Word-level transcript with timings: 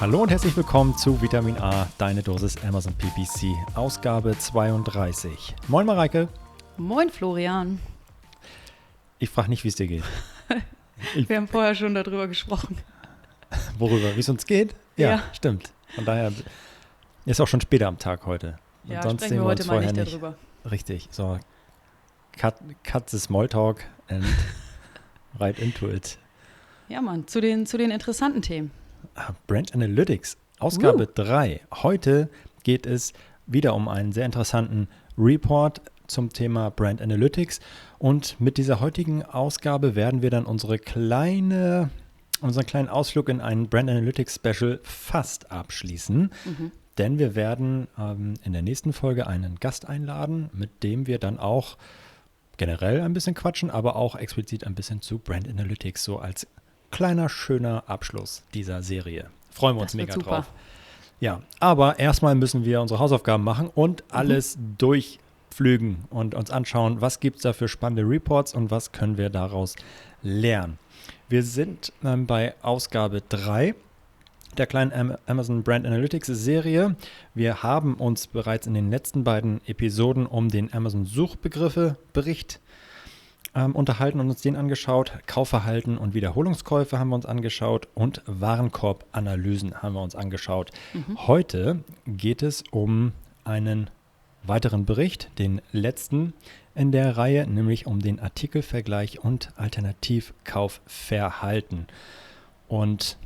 Hallo 0.00 0.22
und 0.22 0.28
herzlich 0.28 0.56
willkommen 0.56 0.96
zu 0.98 1.22
Vitamin 1.22 1.56
A, 1.58 1.86
deine 1.98 2.22
Dosis 2.22 2.56
Amazon 2.64 2.92
PPC, 2.94 3.54
Ausgabe 3.76 4.36
32. 4.36 5.54
Moin 5.68 5.86
Mareike. 5.86 6.28
Moin 6.76 7.10
Florian. 7.10 7.78
Ich 9.20 9.30
frage 9.30 9.48
nicht, 9.50 9.62
wie 9.62 9.68
es 9.68 9.76
dir 9.76 9.86
geht. 9.86 10.02
Wir 11.14 11.36
haben 11.36 11.46
vorher 11.46 11.76
schon 11.76 11.94
darüber 11.94 12.26
gesprochen. 12.26 12.76
Worüber? 13.78 14.16
Wie 14.16 14.20
es 14.20 14.28
uns 14.28 14.44
geht? 14.46 14.74
Ja, 14.96 15.10
ja, 15.10 15.22
stimmt. 15.32 15.72
Von 15.94 16.04
daher 16.04 16.32
ist 17.24 17.40
auch 17.40 17.48
schon 17.48 17.60
später 17.60 17.86
am 17.86 17.98
Tag 17.98 18.26
heute. 18.26 18.58
Und 18.82 18.90
ja, 18.90 19.02
sonst 19.02 19.22
sprechen 19.22 19.36
wir, 19.36 19.42
wir 19.42 19.46
heute 19.46 19.64
mal 19.66 19.80
nicht 19.80 19.96
darüber. 19.96 20.34
Richtig. 20.68 21.08
So, 21.12 21.38
cut, 22.36 22.56
cut 22.82 23.08
the 23.08 23.18
Smalltalk 23.18 23.84
and 24.08 24.24
right 25.38 25.58
into 25.60 25.88
it. 25.88 26.18
Ja, 26.88 27.00
Mann, 27.00 27.28
zu 27.28 27.40
den, 27.40 27.64
zu 27.64 27.78
den 27.78 27.92
interessanten 27.92 28.42
Themen. 28.42 28.72
Brand 29.46 29.74
Analytics, 29.74 30.36
Ausgabe 30.58 31.06
3. 31.06 31.60
Uh. 31.70 31.82
Heute 31.82 32.28
geht 32.62 32.86
es 32.86 33.12
wieder 33.46 33.74
um 33.74 33.88
einen 33.88 34.12
sehr 34.12 34.26
interessanten 34.26 34.88
Report 35.18 35.80
zum 36.06 36.30
Thema 36.30 36.70
Brand 36.70 37.00
Analytics. 37.00 37.60
Und 37.98 38.40
mit 38.40 38.56
dieser 38.56 38.80
heutigen 38.80 39.22
Ausgabe 39.22 39.94
werden 39.94 40.22
wir 40.22 40.30
dann 40.30 40.46
unsere 40.46 40.78
kleine, 40.78 41.90
unseren 42.40 42.66
kleinen 42.66 42.88
Ausflug 42.88 43.28
in 43.28 43.40
ein 43.40 43.68
Brand 43.68 43.90
Analytics 43.90 44.36
Special 44.36 44.80
fast 44.82 45.50
abschließen. 45.50 46.30
Mhm. 46.44 46.72
Denn 46.98 47.18
wir 47.18 47.34
werden 47.34 47.88
ähm, 47.98 48.34
in 48.44 48.52
der 48.52 48.62
nächsten 48.62 48.92
Folge 48.92 49.26
einen 49.26 49.56
Gast 49.56 49.88
einladen, 49.88 50.50
mit 50.52 50.82
dem 50.82 51.06
wir 51.06 51.18
dann 51.18 51.38
auch 51.38 51.76
generell 52.56 53.00
ein 53.00 53.12
bisschen 53.12 53.34
quatschen, 53.34 53.70
aber 53.70 53.96
auch 53.96 54.14
explizit 54.14 54.64
ein 54.64 54.76
bisschen 54.76 55.00
zu 55.00 55.18
Brand 55.18 55.48
Analytics 55.48 56.04
so 56.04 56.18
als 56.18 56.46
kleiner, 56.94 57.28
schöner 57.28 57.84
Abschluss 57.86 58.44
dieser 58.54 58.82
Serie. 58.82 59.30
Freuen 59.50 59.76
wir 59.76 59.82
uns 59.82 59.94
mega 59.94 60.14
super. 60.14 60.30
drauf. 60.30 60.50
Ja, 61.20 61.42
aber 61.60 61.98
erstmal 61.98 62.34
müssen 62.34 62.64
wir 62.64 62.80
unsere 62.80 63.00
Hausaufgaben 63.00 63.42
machen 63.42 63.70
und 63.74 64.02
mhm. 64.02 64.16
alles 64.16 64.58
durchflügen 64.78 66.04
und 66.10 66.34
uns 66.34 66.50
anschauen, 66.50 67.00
was 67.00 67.20
gibt 67.20 67.36
es 67.36 67.42
da 67.42 67.52
für 67.52 67.68
spannende 67.68 68.08
Reports 68.08 68.54
und 68.54 68.70
was 68.70 68.92
können 68.92 69.18
wir 69.18 69.30
daraus 69.30 69.74
lernen. 70.22 70.78
Wir 71.28 71.42
sind 71.42 71.92
ähm, 72.04 72.26
bei 72.26 72.54
Ausgabe 72.62 73.22
3 73.28 73.74
der 74.56 74.66
kleinen 74.66 75.16
Amazon 75.26 75.64
Brand 75.64 75.86
Analytics 75.86 76.28
Serie. 76.28 76.94
Wir 77.34 77.64
haben 77.64 77.94
uns 77.94 78.28
bereits 78.28 78.68
in 78.68 78.74
den 78.74 78.88
letzten 78.88 79.24
beiden 79.24 79.60
Episoden 79.66 80.26
um 80.26 80.48
den 80.48 80.72
Amazon 80.72 81.06
Suchbegriffe 81.06 81.96
Bericht 82.12 82.60
ähm, 83.54 83.76
unterhalten 83.76 84.20
und 84.20 84.30
uns 84.30 84.40
den 84.42 84.56
angeschaut. 84.56 85.12
Kaufverhalten 85.26 85.98
und 85.98 86.14
Wiederholungskäufe 86.14 86.98
haben 86.98 87.10
wir 87.10 87.16
uns 87.16 87.26
angeschaut 87.26 87.88
und 87.94 88.22
Warenkorbanalysen 88.26 89.82
haben 89.82 89.94
wir 89.94 90.02
uns 90.02 90.14
angeschaut. 90.14 90.70
Mhm. 90.92 91.26
Heute 91.26 91.80
geht 92.06 92.42
es 92.42 92.62
um 92.70 93.12
einen 93.44 93.90
weiteren 94.42 94.84
Bericht, 94.84 95.30
den 95.38 95.62
letzten 95.72 96.34
in 96.74 96.92
der 96.92 97.16
Reihe, 97.16 97.46
nämlich 97.46 97.86
um 97.86 98.00
den 98.00 98.20
Artikelvergleich 98.20 99.22
und 99.22 99.48
Alternativkaufverhalten. 99.56 101.86
Und 102.68 103.16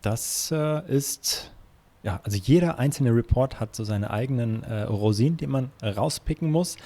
das 0.00 0.50
äh, 0.50 0.82
ist, 0.88 1.52
ja, 2.02 2.20
also 2.24 2.38
jeder 2.38 2.78
einzelne 2.78 3.14
Report 3.14 3.60
hat 3.60 3.76
so 3.76 3.84
seine 3.84 4.10
eigenen 4.10 4.62
äh, 4.64 4.84
Rosinen, 4.84 5.36
die 5.36 5.46
man 5.46 5.70
rauspicken 5.82 6.50
muss. 6.50 6.78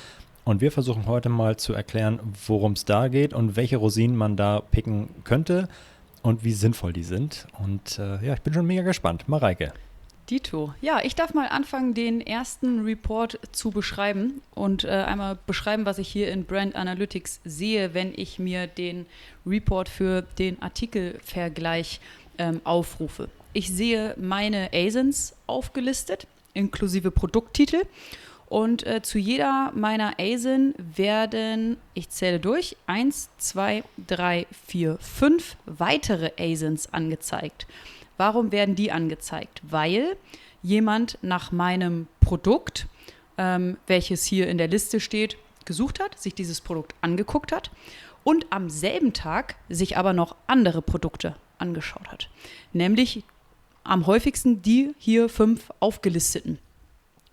Und 0.47 0.61
wir 0.61 0.71
versuchen 0.71 1.07
heute 1.07 1.29
mal 1.29 1.57
zu 1.57 1.73
erklären, 1.73 2.21
worum 2.47 2.75
es 2.75 2.85
da 2.85 3.09
geht 3.09 3.35
und 3.35 3.57
welche 3.57 3.79
Rosinen 3.79 4.17
man 4.17 4.37
da 4.37 4.61
picken 4.61 5.09
könnte 5.25 5.69
und 6.23 6.45
wie 6.45 6.53
sinnvoll 6.53 6.93
die 6.93 7.03
sind. 7.03 7.49
Und 7.59 7.99
äh, 7.99 8.25
ja, 8.25 8.35
ich 8.35 8.43
bin 8.43 8.55
schon 8.55 8.65
mega 8.65 8.83
gespannt. 8.83 9.29
Mareike. 9.29 9.73
Dito. 10.31 10.73
Ja, 10.81 11.01
ich 11.03 11.17
darf 11.17 11.35
mal 11.35 11.49
anfangen, 11.49 11.95
den 11.95 12.21
ersten 12.21 12.85
Report 12.85 13.41
zu 13.51 13.73
beschreiben 13.73 14.41
und 14.55 14.85
äh, 14.85 14.91
einmal 14.91 15.37
beschreiben, 15.49 15.85
was 15.85 15.99
ich 15.99 16.07
hier 16.07 16.31
in 16.31 16.45
Brand 16.45 16.77
Analytics 16.77 17.41
sehe, 17.45 17.93
wenn 17.93 18.13
ich 18.15 18.39
mir 18.39 18.69
den 18.69 19.07
Report 19.45 19.89
für 19.89 20.23
den 20.39 20.63
Artikelvergleich 20.63 22.01
ähm, 22.39 22.61
aufrufe. 22.63 23.31
Ich 23.53 23.69
sehe 23.73 24.15
meine 24.17 24.71
ASINs 24.73 25.35
aufgelistet, 25.49 26.29
inklusive 26.55 27.11
Produkttitel. 27.11 27.83
Und 28.49 28.87
äh, 28.87 29.03
zu 29.03 29.19
jeder 29.19 29.73
meiner 29.75 30.15
ASIN 30.21 30.75
werden, 30.79 31.79
ich 31.95 32.11
zähle 32.11 32.39
durch, 32.39 32.77
1, 32.87 33.31
2, 33.39 33.83
3, 34.07 34.47
4, 34.67 34.99
5 34.99 35.57
weitere 35.67 36.31
ASINs 36.39 36.93
angezeigt. 36.93 37.67
Warum 38.17 38.53
werden 38.53 38.77
die 38.77 38.93
angezeigt? 38.93 39.61
Weil 39.63 40.17
jemand 40.63 41.19
nach 41.23 41.51
meinem 41.51 42.07
Produkt, 42.21 42.87
ähm, 43.37 43.77
welches 43.87 44.25
hier 44.25 44.49
in 44.49 44.59
der 44.59 44.69
Liste 44.69 45.01
steht, 45.01 45.37
gesucht 45.65 46.01
hat, 46.01 46.19
sich 46.19 46.35
dieses 46.35 46.61
Produkt 46.61 46.95
angeguckt 47.01 47.51
hat 47.51 47.71
und 48.23 48.47
am 48.51 48.71
selben 48.71 49.13
Tag 49.13 49.57
sich 49.69 49.97
aber 49.97 50.13
noch 50.13 50.37
andere 50.47 50.83
Produkte 50.83 51.37
angeschaut 51.59 52.09
hat. 52.09 52.29
Nämlich 52.73 53.25
am 53.85 54.07
häufigsten 54.07 54.63
die 54.63 54.95
hier 54.99 55.29
fünf 55.29 55.71
aufgelisteten. 55.81 56.59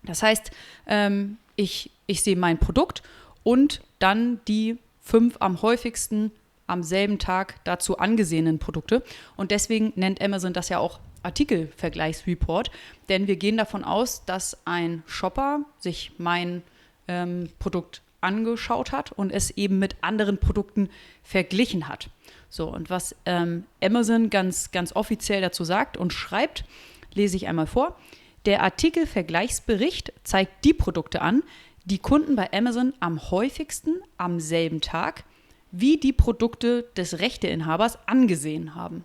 Das 0.06 0.24
heißt, 0.24 0.52
ähm, 0.88 1.38
ich, 1.56 1.92
ich 2.08 2.24
sehe 2.24 2.36
mein 2.36 2.58
Produkt 2.58 3.04
und 3.44 3.82
dann 4.00 4.40
die 4.48 4.78
fünf 5.02 5.38
am 5.40 5.62
häufigsten 5.62 6.32
am 6.68 6.84
selben 6.84 7.20
Tag 7.20 7.56
dazu 7.66 7.98
angesehenen 7.98 8.58
Produkte. 8.58 9.04
Und 9.36 9.52
deswegen 9.52 9.94
nennt 9.96 10.22
Amazon 10.22 10.54
das 10.54 10.70
ja 10.70 10.80
auch 10.80 11.00
Artikelvergleichsreport, 11.24 12.72
denn 13.10 13.28
wir 13.28 13.38
gehen 13.38 13.58
davon 13.58 13.84
aus, 13.84 14.26
dass 14.26 14.58
ein 14.66 15.04
Shopper 15.06 15.62
sich 15.80 16.12
mein 16.18 16.64
ähm, 17.08 17.50
Produkt 17.60 18.02
angeschaut 18.22 18.92
hat 18.92 19.12
und 19.12 19.32
es 19.32 19.52
eben 19.52 19.80
mit 19.80 19.96
anderen 20.02 20.38
Produkten 20.38 20.90
verglichen 21.24 21.88
hat. 21.88 22.10
So, 22.50 22.70
und 22.70 22.90
was 22.90 23.16
ähm, 23.26 23.66
Amazon 23.84 24.30
ganz, 24.30 24.72
ganz 24.72 24.96
offiziell 24.96 25.42
dazu 25.42 25.64
sagt 25.64 25.98
und 25.98 26.14
schreibt, 26.14 26.66
lese 27.14 27.36
ich 27.36 27.48
einmal 27.48 27.68
vor. 27.68 27.98
Der 28.46 28.62
Artikelvergleichsbericht 28.62 30.12
zeigt 30.24 30.66
die 30.66 30.74
Produkte 30.74 31.22
an, 31.22 31.44
die 31.86 32.00
Kunden 32.00 32.36
bei 32.36 32.52
Amazon 32.52 32.94
am 33.00 33.32
häufigsten 33.32 34.02
am 34.18 34.40
selben 34.40 34.82
Tag 34.82 35.24
wie 35.72 35.98
die 35.98 36.14
Produkte 36.14 36.86
des 36.96 37.20
Rechteinhabers 37.20 37.98
angesehen 38.06 38.76
haben. 38.76 39.04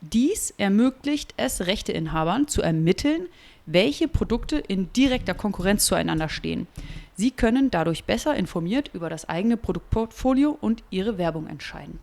Dies 0.00 0.54
ermöglicht 0.56 1.34
es 1.36 1.66
Rechteinhabern 1.66 2.46
zu 2.46 2.62
ermitteln, 2.62 3.28
welche 3.64 4.06
Produkte 4.06 4.58
in 4.58 4.92
direkter 4.92 5.34
Konkurrenz 5.34 5.86
zueinander 5.86 6.28
stehen. 6.28 6.68
Sie 7.14 7.32
können 7.32 7.70
dadurch 7.70 8.04
besser 8.04 8.36
informiert 8.36 8.90
über 8.92 9.10
das 9.10 9.28
eigene 9.28 9.56
Produktportfolio 9.56 10.56
und 10.60 10.84
ihre 10.90 11.18
Werbung 11.18 11.48
entscheiden. 11.48 11.98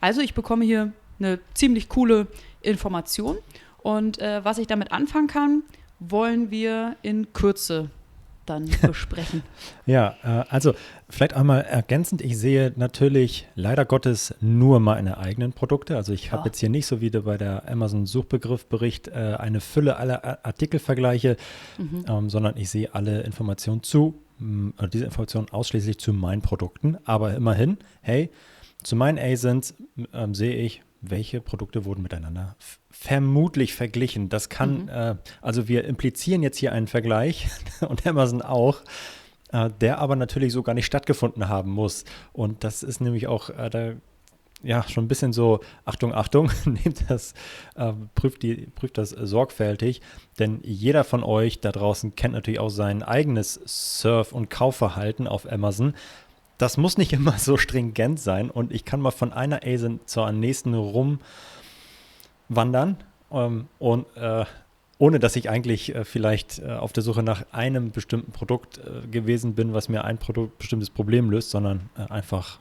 Also 0.00 0.20
ich 0.20 0.34
bekomme 0.34 0.64
hier 0.64 0.92
eine 1.18 1.40
ziemlich 1.54 1.88
coole 1.88 2.28
Information 2.60 3.38
und 3.78 4.18
äh, 4.20 4.44
was 4.44 4.58
ich 4.58 4.66
damit 4.68 4.92
anfangen 4.92 5.26
kann, 5.26 5.62
wollen 6.10 6.50
wir 6.50 6.96
in 7.02 7.32
Kürze 7.32 7.90
dann 8.46 8.68
besprechen. 8.82 9.42
ja, 9.86 10.16
äh, 10.22 10.44
also 10.48 10.74
vielleicht 11.08 11.34
einmal 11.34 11.62
ergänzend, 11.62 12.22
ich 12.22 12.38
sehe 12.38 12.72
natürlich 12.76 13.46
leider 13.54 13.84
Gottes 13.84 14.34
nur 14.40 14.80
meine 14.80 15.18
eigenen 15.18 15.52
Produkte. 15.52 15.96
Also 15.96 16.12
ich 16.12 16.32
habe 16.32 16.46
jetzt 16.46 16.58
hier 16.58 16.68
nicht 16.68 16.86
so 16.86 17.00
wie 17.00 17.10
bei 17.10 17.38
der 17.38 17.68
Amazon 17.68 18.06
Suchbegriffbericht 18.06 19.08
äh, 19.08 19.36
eine 19.38 19.60
Fülle 19.60 19.96
aller 19.96 20.44
Artikelvergleiche, 20.44 21.36
mhm. 21.78 22.04
ähm, 22.08 22.30
sondern 22.30 22.56
ich 22.56 22.70
sehe 22.70 22.94
alle 22.94 23.22
Informationen 23.22 23.82
zu, 23.82 24.20
äh, 24.40 24.88
diese 24.88 25.04
Informationen 25.04 25.48
ausschließlich 25.50 25.98
zu 25.98 26.12
meinen 26.12 26.42
Produkten. 26.42 26.98
Aber 27.04 27.34
immerhin, 27.34 27.78
hey, 28.00 28.30
zu 28.82 28.96
meinen 28.96 29.18
ASINs 29.18 29.74
ähm, 30.12 30.34
sehe 30.34 30.56
ich, 30.56 30.82
welche 31.02 31.40
Produkte 31.40 31.84
wurden 31.84 32.02
miteinander 32.02 32.56
vermutlich 32.90 33.74
verglichen. 33.74 34.28
Das 34.28 34.48
kann, 34.48 34.84
mhm. 34.84 34.88
äh, 34.88 35.14
also 35.40 35.68
wir 35.68 35.84
implizieren 35.84 36.42
jetzt 36.42 36.58
hier 36.58 36.72
einen 36.72 36.86
Vergleich 36.86 37.48
und 37.80 38.06
Amazon 38.06 38.42
auch, 38.42 38.82
äh, 39.52 39.70
der 39.80 39.98
aber 39.98 40.16
natürlich 40.16 40.52
so 40.52 40.62
gar 40.62 40.74
nicht 40.74 40.86
stattgefunden 40.86 41.48
haben 41.48 41.70
muss. 41.70 42.04
Und 42.32 42.64
das 42.64 42.82
ist 42.82 43.00
nämlich 43.00 43.26
auch, 43.26 43.50
äh, 43.50 43.68
da 43.70 43.92
ja 44.62 44.84
schon 44.88 45.04
ein 45.04 45.08
bisschen 45.08 45.32
so, 45.32 45.60
Achtung, 45.84 46.14
Achtung, 46.14 46.50
nehmt 46.64 47.10
das, 47.10 47.34
äh, 47.74 47.92
prüft, 48.14 48.42
die, 48.42 48.68
prüft 48.74 48.98
das 48.98 49.10
sorgfältig, 49.10 50.00
denn 50.38 50.60
jeder 50.62 51.04
von 51.04 51.24
euch 51.24 51.60
da 51.60 51.72
draußen 51.72 52.14
kennt 52.14 52.34
natürlich 52.34 52.60
auch 52.60 52.68
sein 52.68 53.02
eigenes 53.02 53.60
Surf- 53.66 54.32
und 54.32 54.50
Kaufverhalten 54.50 55.26
auf 55.26 55.50
Amazon. 55.50 55.94
Das 56.62 56.76
muss 56.76 56.96
nicht 56.96 57.12
immer 57.18 57.38
so 57.38 57.56
stringent 57.56 58.20
sein 58.20 58.48
und 58.48 58.70
ich 58.72 58.84
kann 58.84 59.00
mal 59.00 59.10
von 59.10 59.32
einer 59.32 59.66
ASIN 59.66 59.98
zur 60.06 60.30
nächsten 60.30 60.74
rumwandern 62.48 62.98
ähm, 63.32 63.66
und 63.80 64.06
äh, 64.16 64.44
ohne 64.98 65.18
dass 65.18 65.34
ich 65.34 65.50
eigentlich 65.50 65.92
äh, 65.92 66.04
vielleicht 66.04 66.60
äh, 66.60 66.70
auf 66.70 66.92
der 66.92 67.02
Suche 67.02 67.24
nach 67.24 67.44
einem 67.50 67.90
bestimmten 67.90 68.30
Produkt 68.30 68.78
äh, 68.78 69.08
gewesen 69.08 69.56
bin, 69.56 69.72
was 69.74 69.88
mir 69.88 70.04
ein 70.04 70.18
Produkt, 70.18 70.58
bestimmtes 70.58 70.88
Problem 70.88 71.30
löst, 71.30 71.50
sondern 71.50 71.90
äh, 71.98 72.08
einfach 72.12 72.60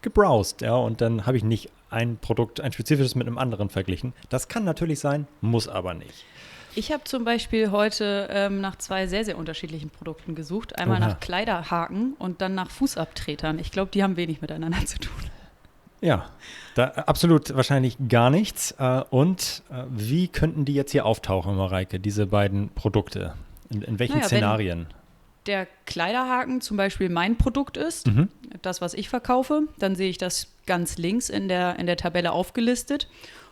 gebrowst, 0.00 0.62
ja, 0.62 0.76
und 0.76 1.02
dann 1.02 1.26
habe 1.26 1.36
ich 1.36 1.44
nicht 1.44 1.70
ein 1.90 2.16
Produkt, 2.16 2.62
ein 2.62 2.72
spezifisches 2.72 3.14
mit 3.14 3.26
einem 3.26 3.36
anderen 3.36 3.68
verglichen. 3.68 4.14
Das 4.30 4.48
kann 4.48 4.64
natürlich 4.64 5.00
sein, 5.00 5.26
muss 5.42 5.68
aber 5.68 5.92
nicht. 5.92 6.24
Ich 6.76 6.92
habe 6.92 7.04
zum 7.04 7.24
Beispiel 7.24 7.70
heute 7.70 8.28
ähm, 8.30 8.60
nach 8.60 8.76
zwei 8.76 9.06
sehr, 9.06 9.24
sehr 9.24 9.38
unterschiedlichen 9.38 9.90
Produkten 9.90 10.34
gesucht. 10.34 10.78
Einmal 10.78 11.00
Oha. 11.00 11.08
nach 11.08 11.20
Kleiderhaken 11.20 12.14
und 12.18 12.40
dann 12.40 12.54
nach 12.54 12.70
Fußabtretern. 12.70 13.58
Ich 13.58 13.70
glaube, 13.70 13.90
die 13.92 14.02
haben 14.02 14.16
wenig 14.16 14.40
miteinander 14.40 14.84
zu 14.84 14.98
tun. 14.98 15.14
Ja, 16.00 16.26
da 16.74 16.84
absolut 16.84 17.54
wahrscheinlich 17.54 17.96
gar 18.08 18.30
nichts. 18.30 18.72
Äh, 18.78 19.02
und 19.10 19.62
äh, 19.70 19.84
wie 19.88 20.28
könnten 20.28 20.64
die 20.64 20.74
jetzt 20.74 20.92
hier 20.92 21.06
auftauchen, 21.06 21.56
Mareike, 21.56 22.00
diese 22.00 22.26
beiden 22.26 22.70
Produkte? 22.70 23.34
In, 23.70 23.82
in 23.82 23.98
welchen 23.98 24.16
naja, 24.16 24.26
Szenarien? 24.26 24.86
der 25.46 25.66
Kleiderhaken 25.86 26.60
zum 26.60 26.76
Beispiel 26.76 27.08
mein 27.08 27.36
Produkt 27.36 27.76
ist, 27.76 28.06
mhm. 28.06 28.28
das, 28.62 28.80
was 28.80 28.94
ich 28.94 29.08
verkaufe, 29.08 29.64
dann 29.78 29.94
sehe 29.94 30.08
ich 30.08 30.18
das 30.18 30.48
ganz 30.66 30.96
links 30.96 31.28
in 31.28 31.48
der, 31.48 31.78
in 31.78 31.86
der 31.86 31.96
Tabelle 31.96 32.32
aufgelistet 32.32 33.08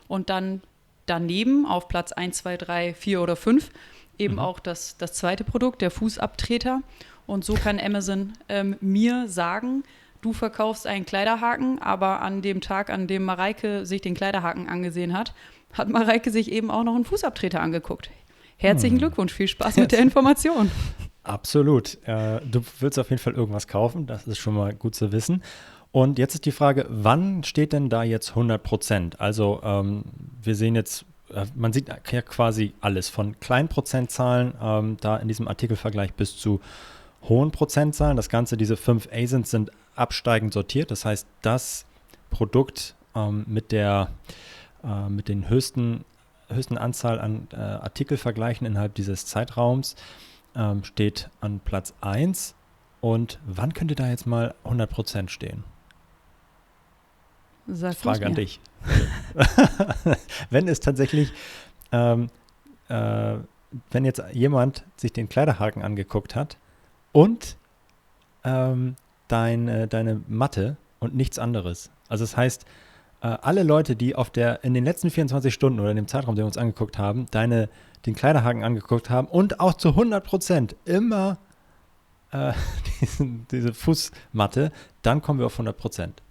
und 0.07 0.29
dann 0.29 0.61
daneben 1.05 1.65
auf 1.65 1.87
Platz 1.87 2.11
1, 2.11 2.37
2, 2.37 2.57
3, 2.57 2.93
4 2.93 3.21
oder 3.21 3.35
5 3.35 3.69
eben 4.17 4.35
mhm. 4.35 4.39
auch 4.39 4.59
das, 4.59 4.97
das 4.97 5.13
zweite 5.13 5.43
Produkt, 5.43 5.81
der 5.81 5.91
Fußabtreter. 5.91 6.81
Und 7.25 7.45
so 7.45 7.53
kann 7.53 7.79
Amazon 7.79 8.33
ähm, 8.49 8.75
mir 8.81 9.27
sagen, 9.27 9.83
du 10.21 10.33
verkaufst 10.33 10.87
einen 10.87 11.05
Kleiderhaken, 11.05 11.79
aber 11.79 12.21
an 12.21 12.41
dem 12.41 12.61
Tag, 12.61 12.89
an 12.89 13.07
dem 13.07 13.23
Mareike 13.23 13.85
sich 13.85 14.01
den 14.01 14.13
Kleiderhaken 14.13 14.67
angesehen 14.67 15.17
hat, 15.17 15.33
hat 15.73 15.89
Mareike 15.89 16.31
sich 16.31 16.51
eben 16.51 16.69
auch 16.69 16.83
noch 16.83 16.95
einen 16.95 17.05
Fußabtreter 17.05 17.61
angeguckt. 17.61 18.09
Herzlichen 18.57 18.95
hm. 18.95 18.99
Glückwunsch, 18.99 19.33
viel 19.33 19.47
Spaß 19.47 19.77
mit 19.77 19.91
der 19.91 19.99
Information. 19.99 20.69
Absolut. 21.23 21.97
Äh, 22.05 22.41
du 22.45 22.61
willst 22.79 22.99
auf 22.99 23.09
jeden 23.09 23.21
Fall 23.21 23.33
irgendwas 23.33 23.67
kaufen, 23.67 24.05
das 24.05 24.27
ist 24.27 24.37
schon 24.37 24.53
mal 24.53 24.73
gut 24.73 24.93
zu 24.95 25.11
wissen. 25.11 25.41
Und 25.93 26.17
jetzt 26.17 26.33
ist 26.33 26.45
die 26.45 26.51
Frage, 26.51 26.87
wann 26.89 27.43
steht 27.43 27.71
denn 27.71 27.87
da 27.87 28.01
jetzt 28.01 28.29
100 28.29 28.63
Prozent? 28.63 29.21
Also 29.21 29.61
ähm, 29.63 30.03
wir 30.41 30.55
sehen 30.55 30.73
jetzt, 30.73 31.05
äh, 31.31 31.45
man 31.53 31.71
sieht 31.71 31.87
ja 31.87 32.21
quasi 32.23 32.73
alles 32.81 33.09
von 33.09 33.39
kleinen 33.39 33.67
Prozentzahlen 33.67 34.55
ähm, 34.59 34.97
da 34.99 35.17
in 35.17 35.27
diesem 35.27 35.47
Artikelvergleich 35.47 36.15
bis 36.15 36.35
zu 36.35 36.61
hohen 37.29 37.51
Prozentzahlen. 37.51 38.17
Das 38.17 38.29
Ganze, 38.29 38.57
diese 38.57 38.75
fünf 38.75 39.07
ASINs 39.13 39.51
sind 39.51 39.69
absteigend 39.93 40.51
sortiert. 40.51 40.89
Das 40.89 41.05
heißt, 41.05 41.27
das 41.43 41.85
Produkt 42.31 42.95
ähm, 43.15 43.45
mit 43.47 43.71
der 43.71 44.09
äh, 44.83 45.09
mit 45.09 45.27
den 45.27 45.47
höchsten, 45.47 46.05
höchsten 46.49 46.79
Anzahl 46.79 47.19
an 47.19 47.47
äh, 47.53 47.57
Artikelvergleichen 47.57 48.65
innerhalb 48.65 48.95
dieses 48.95 49.27
Zeitraums 49.27 49.95
ähm, 50.55 50.83
steht 50.83 51.29
an 51.39 51.59
Platz 51.63 51.93
1. 52.01 52.55
Und 52.99 53.39
wann 53.45 53.75
könnte 53.75 53.93
da 53.93 54.09
jetzt 54.09 54.25
mal 54.25 54.55
100% 54.65 55.29
stehen? 55.29 55.63
Sag 57.67 57.95
Frage 57.95 58.25
an 58.25 58.35
dich. 58.35 58.59
wenn 60.49 60.67
es 60.67 60.79
tatsächlich, 60.79 61.31
ähm, 61.91 62.27
äh, 62.89 63.35
wenn 63.91 64.05
jetzt 64.05 64.21
jemand 64.33 64.85
sich 64.97 65.13
den 65.13 65.29
Kleiderhaken 65.29 65.81
angeguckt 65.81 66.35
hat 66.35 66.57
und 67.11 67.57
ähm, 68.43 68.95
dein, 69.27 69.67
äh, 69.67 69.87
deine 69.87 70.21
Matte 70.27 70.77
und 70.99 71.15
nichts 71.15 71.39
anderes. 71.39 71.89
Also 72.09 72.23
das 72.23 72.35
heißt, 72.35 72.65
äh, 73.21 73.27
alle 73.27 73.63
Leute, 73.63 73.95
die 73.95 74.15
auf 74.15 74.29
der 74.29 74.63
in 74.63 74.73
den 74.73 74.83
letzten 74.83 75.09
24 75.09 75.53
Stunden 75.53 75.79
oder 75.79 75.89
in 75.89 75.95
dem 75.95 76.07
Zeitraum, 76.07 76.35
den 76.35 76.43
wir 76.43 76.47
uns 76.47 76.57
angeguckt 76.57 76.97
haben, 76.97 77.25
deine 77.31 77.69
den 78.05 78.15
Kleiderhaken 78.15 78.63
angeguckt 78.63 79.09
haben 79.09 79.27
und 79.27 79.61
auch 79.61 79.75
zu 79.75 79.89
100 79.89 80.23
Prozent 80.23 80.75
immer 80.83 81.37
äh, 82.31 82.53
diesen, 83.01 83.47
diese 83.49 83.73
Fußmatte, 83.73 84.71
dann 85.01 85.21
kommen 85.21 85.39
wir 85.39 85.45
auf 85.45 85.53
100 85.53 85.77
Prozent. 85.77 86.21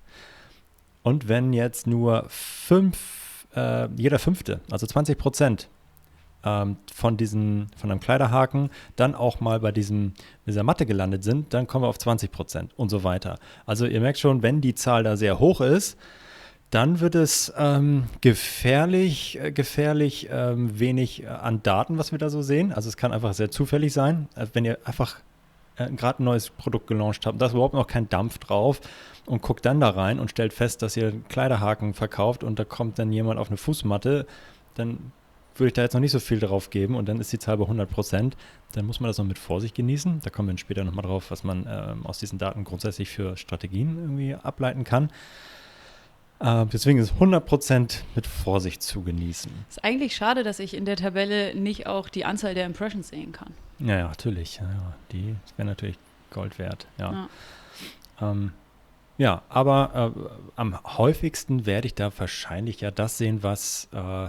Und 1.03 1.29
wenn 1.29 1.53
jetzt 1.53 1.87
nur 1.87 2.25
fünf, 2.29 3.47
äh, 3.55 3.89
jeder 3.97 4.19
fünfte, 4.19 4.61
also 4.71 4.87
20 4.87 5.19
Prozent 5.19 5.69
ähm, 6.45 6.77
von 6.93 7.17
diesen, 7.17 7.69
von 7.77 7.91
einem 7.91 8.01
Kleiderhaken 8.01 8.71
dann 8.97 9.15
auch 9.15 9.41
mal 9.41 9.61
bei 9.61 9.73
diesem, 9.73 10.15
dieser 10.47 10.63
Matte 10.63 10.87
gelandet 10.87 11.25
sind, 11.25 11.55
dann 11.55 11.67
kommen 11.67 11.85
wir 11.85 11.89
auf 11.89 11.99
20 11.99 12.31
Prozent 12.31 12.73
und 12.77 12.89
so 12.89 13.05
weiter. 13.05 13.39
Also 13.67 13.87
ihr 13.87 14.01
merkt 14.01 14.19
schon, 14.19 14.43
wenn 14.43 14.61
die 14.61 14.75
Zahl 14.75 15.03
da 15.03 15.17
sehr 15.17 15.39
hoch 15.39 15.61
ist, 15.61 15.99
dann 16.71 17.01
wird 17.01 17.15
es 17.15 17.53
ähm, 17.59 18.05
gefährlich, 18.23 19.39
äh, 19.39 19.53
gefährlich 19.53 20.29
ähm, 20.31 20.81
wenig 20.81 21.23
äh, 21.23 21.27
an 21.27 21.63
Daten, 21.63 21.99
was 21.99 22.13
wir 22.13 22.19
da 22.19 22.31
so 22.31 22.41
sehen. 22.41 22.73
Also 22.73 22.89
es 22.89 22.97
kann 22.97 23.13
einfach 23.13 23.35
sehr 23.35 23.51
zufällig 23.51 23.93
sein, 23.93 24.29
äh, 24.37 24.47
wenn 24.55 24.65
ihr 24.65 24.79
einfach 24.85 25.17
äh, 25.77 25.91
gerade 25.91 26.23
ein 26.23 26.25
neues 26.25 26.51
Produkt 26.51 26.87
gelauncht 26.87 27.27
habt, 27.27 27.41
da 27.41 27.47
ist 27.47 27.53
überhaupt 27.53 27.75
noch 27.75 27.87
kein 27.87 28.09
Dampf 28.09 28.39
drauf 28.39 28.81
und 29.27 29.43
guckt 29.43 29.65
dann 29.65 29.81
da 29.81 29.91
rein 29.91 30.19
und 30.19 30.31
stellt 30.31 30.53
fest, 30.53 30.83
dass 30.83 30.97
ihr 30.97 31.13
Kleiderhaken 31.29 31.95
verkauft 31.95 32.45
und 32.45 32.59
da 32.59 32.65
kommt 32.65 32.99
dann 32.99 33.13
jemand 33.13 33.39
auf 33.39 33.49
eine 33.49 33.57
Fußmatte, 33.57 34.27
dann 34.75 35.13
würde 35.55 35.69
ich 35.69 35.73
da 35.75 35.83
jetzt 35.83 35.95
noch 35.95 36.01
nicht 36.01 36.13
so 36.13 36.21
viel 36.21 36.41
drauf 36.41 36.71
geben 36.71 36.97
und 36.97 37.09
dann 37.09 37.21
ist 37.21 37.33
die 37.33 37.39
Zahl 37.39 37.59
bei 37.59 37.65
100 37.65 37.91
Prozent. 37.91 38.37
Dann 38.73 38.87
muss 38.87 39.01
man 39.01 39.09
das 39.09 39.19
noch 39.19 39.27
mit 39.27 39.39
Vorsicht 39.39 39.75
genießen. 39.75 40.21
Da 40.23 40.31
kommen 40.31 40.49
wir 40.49 40.57
später 40.59 40.83
nochmal 40.85 41.05
drauf, 41.05 41.31
was 41.31 41.45
man 41.45 41.67
ähm, 41.69 42.07
aus 42.07 42.19
diesen 42.19 42.39
Daten 42.39 42.65
grundsätzlich 42.65 43.11
für 43.11 43.37
Strategien 43.37 43.99
irgendwie 43.99 44.35
ableiten 44.35 44.85
kann. 44.85 45.11
Äh, 46.43 46.67
deswegen 46.67 46.99
ist 46.99 47.15
100% 47.15 48.01
mit 48.17 48.27
Vorsicht 48.27 48.83
zu 48.83 49.03
genießen. 49.03 49.53
Ist 49.69 49.85
eigentlich 49.85 50.17
schade, 50.17 50.43
dass 50.43 50.59
ich 50.59 50.75
in 50.75 50.85
der 50.85 50.97
Tabelle 50.97 51.55
nicht 51.55 51.87
auch 51.87 52.09
die 52.09 52.25
Anzahl 52.25 52.55
der 52.55 52.67
Impressions 52.67 53.09
sehen 53.09 53.33
kann. 53.33 53.53
Ja, 53.79 53.99
ja 53.99 54.09
natürlich. 54.09 54.57
Ja, 54.57 54.95
die 55.13 55.37
wäre 55.57 55.69
natürlich 55.69 55.99
Gold 56.31 56.59
wert. 56.59 56.87
Ja, 56.99 57.13
ja. 58.21 58.31
Ähm, 58.31 58.53
ja 59.19 59.43
aber 59.49 60.13
äh, 60.17 60.21
am 60.57 60.83
häufigsten 60.99 61.65
werde 61.65 61.87
ich 61.87 61.95
da 61.95 62.11
wahrscheinlich 62.17 62.81
ja 62.81 62.91
das 62.91 63.19
sehen, 63.19 63.43
was 63.43 63.89
äh, 63.93 64.29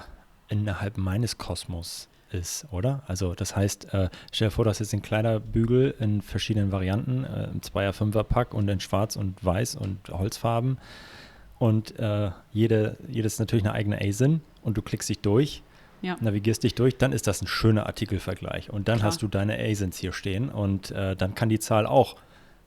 innerhalb 0.49 0.97
meines 0.97 1.39
Kosmos 1.39 2.09
ist, 2.29 2.67
oder? 2.71 3.01
Also 3.07 3.33
das 3.33 3.55
heißt, 3.55 3.93
äh, 3.93 4.09
stell 4.31 4.49
dir 4.49 4.51
vor, 4.51 4.65
du 4.65 4.69
hast 4.69 4.79
jetzt 4.79 4.93
den 4.93 5.01
Kleiderbügel 5.01 5.95
in 5.99 6.21
verschiedenen 6.21 6.71
Varianten, 6.71 7.23
äh, 7.23 7.45
im 7.45 7.63
Zweier-, 7.63 7.93
Fünfer-Pack 7.93 8.53
und 8.53 8.67
in 8.69 8.79
Schwarz 8.79 9.15
und 9.15 9.43
Weiß 9.43 9.75
und 9.75 10.09
Holzfarben 10.09 10.77
und 11.63 11.97
äh, 11.97 12.31
jede, 12.51 12.97
jedes 13.07 13.35
ist 13.35 13.39
natürlich 13.39 13.63
eine 13.63 13.73
eigene 13.73 14.01
ASIN 14.01 14.41
und 14.63 14.75
du 14.75 14.81
klickst 14.81 15.07
dich 15.07 15.19
durch, 15.19 15.63
ja. 16.01 16.17
navigierst 16.19 16.61
dich 16.61 16.75
durch, 16.75 16.97
dann 16.97 17.13
ist 17.13 17.25
das 17.25 17.41
ein 17.41 17.47
schöner 17.47 17.85
Artikelvergleich. 17.85 18.69
Und 18.69 18.89
dann 18.89 18.97
Klar. 18.97 19.07
hast 19.07 19.21
du 19.21 19.29
deine 19.29 19.57
ASINs 19.57 19.97
hier 19.97 20.11
stehen 20.11 20.49
und 20.49 20.91
äh, 20.91 21.15
dann 21.15 21.35
kann 21.35 21.47
die 21.47 21.59
Zahl 21.59 21.85
auch 21.85 22.17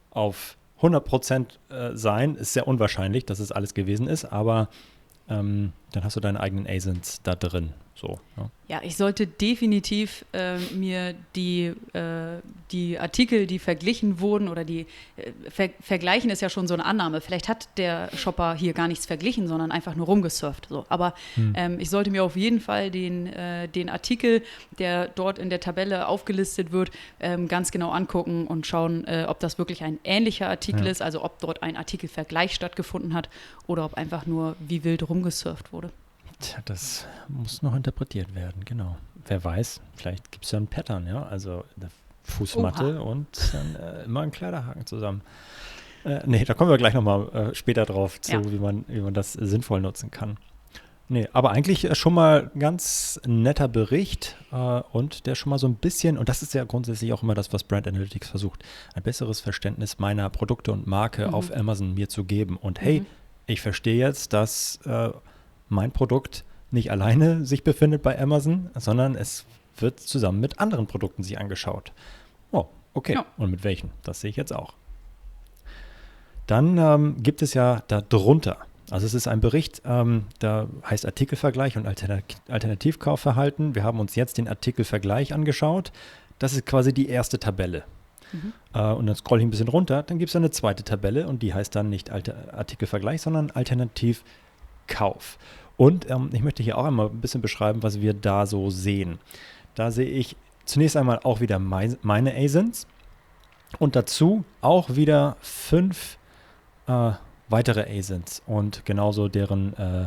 auf 0.08 0.56
100 0.76 1.04
Prozent 1.04 1.60
äh, 1.68 1.90
sein. 1.92 2.36
Ist 2.36 2.54
sehr 2.54 2.66
unwahrscheinlich, 2.66 3.26
dass 3.26 3.38
es 3.38 3.52
alles 3.52 3.74
gewesen 3.74 4.08
ist, 4.08 4.24
aber 4.24 4.70
ähm, 5.28 5.74
dann 5.92 6.02
hast 6.02 6.16
du 6.16 6.20
deine 6.20 6.40
eigenen 6.40 6.66
ASINs 6.66 7.20
da 7.22 7.34
drin. 7.34 7.74
So, 7.98 8.20
ja. 8.36 8.50
ja 8.68 8.80
ich 8.84 8.96
sollte 8.96 9.26
definitiv 9.26 10.26
äh, 10.34 10.58
mir 10.74 11.14
die, 11.34 11.72
äh, 11.94 12.42
die 12.70 12.98
Artikel, 12.98 13.46
die 13.46 13.58
verglichen 13.58 14.20
wurden 14.20 14.48
oder 14.48 14.64
die 14.64 14.80
äh, 15.16 15.32
ver 15.50 15.70
vergleichen 15.80 16.28
ist 16.28 16.42
ja 16.42 16.50
schon 16.50 16.68
so 16.68 16.74
eine 16.74 16.84
Annahme. 16.84 17.22
Vielleicht 17.22 17.48
hat 17.48 17.70
der 17.78 18.10
Shopper 18.14 18.54
hier 18.54 18.74
gar 18.74 18.86
nichts 18.86 19.06
verglichen, 19.06 19.48
sondern 19.48 19.72
einfach 19.72 19.94
nur 19.94 20.04
rumgesurft. 20.04 20.66
So. 20.68 20.84
Aber 20.90 21.14
hm. 21.36 21.54
ähm, 21.56 21.80
ich 21.80 21.88
sollte 21.88 22.10
mir 22.10 22.22
auf 22.22 22.36
jeden 22.36 22.60
Fall 22.60 22.90
den, 22.90 23.28
äh, 23.28 23.66
den 23.66 23.88
Artikel, 23.88 24.42
der 24.78 25.08
dort 25.08 25.38
in 25.38 25.48
der 25.48 25.60
Tabelle 25.60 26.06
aufgelistet 26.06 26.72
wird, 26.72 26.90
ähm, 27.18 27.48
ganz 27.48 27.70
genau 27.70 27.92
angucken 27.92 28.46
und 28.46 28.66
schauen, 28.66 29.06
äh, 29.06 29.24
ob 29.26 29.40
das 29.40 29.56
wirklich 29.56 29.82
ein 29.82 29.98
ähnlicher 30.04 30.50
Artikel 30.50 30.84
ja. 30.84 30.90
ist, 30.90 31.00
also 31.00 31.24
ob 31.24 31.38
dort 31.38 31.62
ein 31.62 31.78
Artikelvergleich 31.78 32.54
stattgefunden 32.54 33.14
hat 33.14 33.30
oder 33.66 33.86
ob 33.86 33.94
einfach 33.94 34.26
nur 34.26 34.54
wie 34.60 34.84
wild 34.84 35.08
rumgesurft 35.08 35.72
wurde. 35.72 35.90
Tja, 36.38 36.58
das 36.64 37.06
muss 37.28 37.62
noch 37.62 37.74
interpretiert 37.74 38.34
werden, 38.34 38.64
genau. 38.64 38.96
Wer 39.26 39.42
weiß, 39.42 39.80
vielleicht 39.94 40.30
gibt 40.30 40.44
es 40.44 40.50
ja 40.52 40.60
ein 40.60 40.66
Pattern, 40.66 41.06
ja. 41.06 41.24
Also 41.24 41.64
eine 41.76 41.90
Fußmatte 42.24 43.00
Oha. 43.00 43.10
und 43.10 43.54
dann 43.54 43.76
äh, 43.76 44.04
immer 44.04 44.20
ein 44.20 44.30
Kleiderhaken 44.30 44.86
zusammen. 44.86 45.22
Äh, 46.04 46.20
nee, 46.26 46.44
da 46.44 46.54
kommen 46.54 46.70
wir 46.70 46.78
gleich 46.78 46.94
nochmal 46.94 47.28
äh, 47.28 47.54
später 47.54 47.84
drauf 47.84 48.20
zu, 48.20 48.32
ja. 48.32 48.50
wie, 48.50 48.58
man, 48.58 48.84
wie 48.88 49.00
man 49.00 49.14
das 49.14 49.32
sinnvoll 49.32 49.80
nutzen 49.80 50.10
kann. 50.10 50.36
Nee, 51.08 51.28
aber 51.32 51.52
eigentlich 51.52 51.84
äh, 51.84 51.94
schon 51.94 52.14
mal 52.14 52.50
ganz 52.58 53.20
netter 53.26 53.68
Bericht 53.68 54.36
äh, 54.52 54.56
und 54.56 55.26
der 55.26 55.36
schon 55.36 55.50
mal 55.50 55.58
so 55.58 55.68
ein 55.68 55.76
bisschen, 55.76 56.18
und 56.18 56.28
das 56.28 56.42
ist 56.42 56.52
ja 56.52 56.64
grundsätzlich 56.64 57.12
auch 57.12 57.22
immer 57.22 57.34
das, 57.34 57.52
was 57.52 57.64
Brand 57.64 57.88
Analytics 57.88 58.28
versucht, 58.28 58.64
ein 58.94 59.02
besseres 59.02 59.40
Verständnis 59.40 59.98
meiner 59.98 60.28
Produkte 60.30 60.72
und 60.72 60.86
Marke 60.86 61.28
mhm. 61.28 61.34
auf 61.34 61.54
Amazon 61.54 61.94
mir 61.94 62.08
zu 62.08 62.24
geben. 62.24 62.56
Und 62.56 62.80
hey, 62.80 63.00
mhm 63.00 63.06
ich 63.46 63.60
verstehe 63.60 63.96
jetzt, 63.96 64.32
dass 64.32 64.80
äh, 64.84 65.10
mein 65.68 65.92
Produkt 65.92 66.44
nicht 66.70 66.90
alleine 66.90 67.44
sich 67.44 67.64
befindet 67.64 68.02
bei 68.02 68.18
Amazon, 68.18 68.70
sondern 68.74 69.14
es 69.14 69.44
wird 69.78 70.00
zusammen 70.00 70.40
mit 70.40 70.58
anderen 70.58 70.86
Produkten 70.86 71.22
sich 71.22 71.38
angeschaut. 71.38 71.92
Oh, 72.52 72.66
okay. 72.94 73.14
Ja. 73.14 73.26
Und 73.36 73.50
mit 73.50 73.64
welchen? 73.64 73.90
Das 74.02 74.20
sehe 74.20 74.30
ich 74.30 74.36
jetzt 74.36 74.54
auch. 74.54 74.74
Dann 76.46 76.78
ähm, 76.78 77.22
gibt 77.22 77.42
es 77.42 77.54
ja 77.54 77.82
darunter, 77.88 78.58
also 78.90 79.04
es 79.04 79.14
ist 79.14 79.26
ein 79.26 79.40
Bericht, 79.40 79.82
ähm, 79.84 80.26
da 80.38 80.68
heißt 80.88 81.06
Artikelvergleich 81.06 81.76
und 81.76 81.86
Altern 81.86 82.22
Alternativkaufverhalten. 82.48 83.74
Wir 83.74 83.82
haben 83.82 83.98
uns 83.98 84.14
jetzt 84.14 84.38
den 84.38 84.48
Artikelvergleich 84.48 85.34
angeschaut. 85.34 85.90
Das 86.38 86.52
ist 86.52 86.66
quasi 86.66 86.92
die 86.92 87.08
erste 87.08 87.40
Tabelle. 87.40 87.82
Mhm. 88.32 88.52
Äh, 88.74 88.92
und 88.92 89.06
dann 89.06 89.16
scrolle 89.16 89.40
ich 89.40 89.46
ein 89.46 89.50
bisschen 89.50 89.68
runter, 89.68 90.02
dann 90.02 90.18
gibt 90.18 90.28
es 90.28 90.36
eine 90.36 90.50
zweite 90.50 90.84
Tabelle 90.84 91.26
und 91.26 91.42
die 91.42 91.52
heißt 91.52 91.74
dann 91.74 91.88
nicht 91.90 92.10
Alter 92.10 92.54
Artikelvergleich, 92.54 93.22
sondern 93.22 93.50
Alternativkauf. 94.86 95.38
Und 95.76 96.10
ähm, 96.10 96.30
ich 96.32 96.42
möchte 96.42 96.62
hier 96.62 96.78
auch 96.78 96.84
einmal 96.84 97.08
ein 97.08 97.20
bisschen 97.20 97.42
beschreiben, 97.42 97.82
was 97.82 98.00
wir 98.00 98.14
da 98.14 98.46
so 98.46 98.70
sehen. 98.70 99.18
Da 99.74 99.90
sehe 99.90 100.08
ich 100.08 100.36
zunächst 100.64 100.96
einmal 100.96 101.20
auch 101.22 101.40
wieder 101.40 101.58
mein, 101.58 101.98
meine 102.02 102.34
ASINs 102.34 102.86
und 103.78 103.94
dazu 103.94 104.44
auch 104.62 104.96
wieder 104.96 105.36
fünf 105.40 106.18
äh, 106.86 107.12
weitere 107.48 107.98
ASINs 107.98 108.42
und 108.46 108.84
genauso 108.84 109.28
deren 109.28 109.76
äh, 109.76 110.02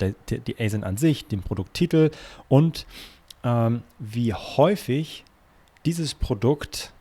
äh 0.00 0.14
die, 0.28 0.40
die 0.40 0.60
ASIN 0.60 0.82
an 0.82 0.96
sich, 0.96 1.26
den 1.26 1.42
Produkttitel 1.42 2.10
und 2.48 2.86
ähm, 3.44 3.84
wie 4.00 4.34
häufig 4.34 5.24
dieses 5.86 6.14
Produkt, 6.14 6.92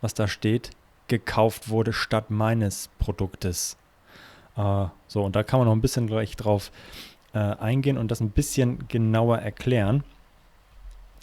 was 0.00 0.14
da 0.14 0.28
steht, 0.28 0.70
gekauft 1.08 1.68
wurde 1.68 1.92
statt 1.92 2.30
meines 2.30 2.88
Produktes. 2.98 3.76
Äh, 4.56 4.86
so, 5.06 5.22
und 5.22 5.36
da 5.36 5.42
kann 5.42 5.60
man 5.60 5.68
noch 5.68 5.74
ein 5.74 5.80
bisschen 5.80 6.06
gleich 6.06 6.36
drauf 6.36 6.70
äh, 7.34 7.38
eingehen 7.38 7.98
und 7.98 8.10
das 8.10 8.20
ein 8.20 8.30
bisschen 8.30 8.88
genauer 8.88 9.38
erklären. 9.38 10.04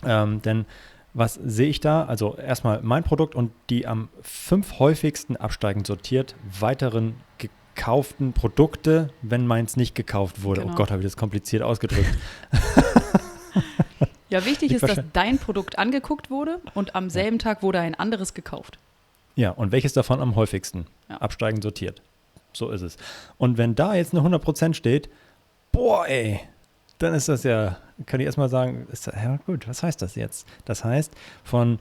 Ähm, 0.05 0.41
denn 0.41 0.65
was 1.13 1.35
sehe 1.35 1.69
ich 1.69 1.79
da? 1.79 2.05
Also 2.05 2.35
erstmal 2.35 2.81
mein 2.81 3.03
Produkt 3.03 3.35
und 3.35 3.51
die 3.69 3.85
am 3.85 4.09
fünf 4.21 4.79
häufigsten 4.79 5.37
absteigend 5.37 5.85
sortiert 5.85 6.35
weiteren 6.59 7.15
gekauften 7.37 8.33
Produkte, 8.33 9.09
wenn 9.21 9.45
meins 9.45 9.77
nicht 9.77 9.93
gekauft 9.93 10.43
wurde. 10.43 10.61
Oh 10.61 10.63
genau. 10.63 10.73
Oh 10.73 10.77
Gott, 10.77 10.91
habe 10.91 11.01
ich 11.01 11.05
das 11.05 11.17
kompliziert 11.17 11.61
ausgedrückt. 11.61 12.17
ja, 14.29 14.43
wichtig 14.45 14.71
ist, 14.71 14.81
dass 14.81 14.99
dein 15.13 15.37
Produkt 15.37 15.77
angeguckt 15.77 16.31
wurde 16.31 16.59
und 16.73 16.95
am 16.95 17.09
selben. 17.11 17.37
Tag 17.37 17.61
wurde 17.61 17.79
ein 17.79 17.93
anderes 17.95 18.33
gekauft. 18.33 18.79
Ja, 19.35 19.51
und 19.51 19.71
welches 19.71 19.93
davon 19.93 20.19
am 20.19 20.35
häufigsten 20.35 20.85
ja. 21.09 21.17
absteigend 21.17 21.63
sortiert? 21.63 22.01
So 22.53 22.69
ist 22.69 22.81
es. 22.81 22.97
Und 23.37 23.57
wenn 23.57 23.75
da 23.75 23.95
jetzt 23.95 24.15
eine 24.15 24.27
100% 24.27 24.73
steht, 24.73 25.09
boah, 25.71 26.07
ey, 26.07 26.39
dann 26.99 27.13
ist 27.13 27.27
das 27.27 27.43
ja, 27.43 27.77
kann 28.05 28.19
ich 28.19 28.25
erstmal 28.25 28.49
sagen, 28.49 28.87
ist, 28.91 29.07
ja 29.07 29.37
gut, 29.45 29.67
was 29.67 29.83
heißt 29.83 30.01
das 30.01 30.15
jetzt? 30.15 30.47
Das 30.65 30.83
heißt, 30.83 31.13
von 31.43 31.79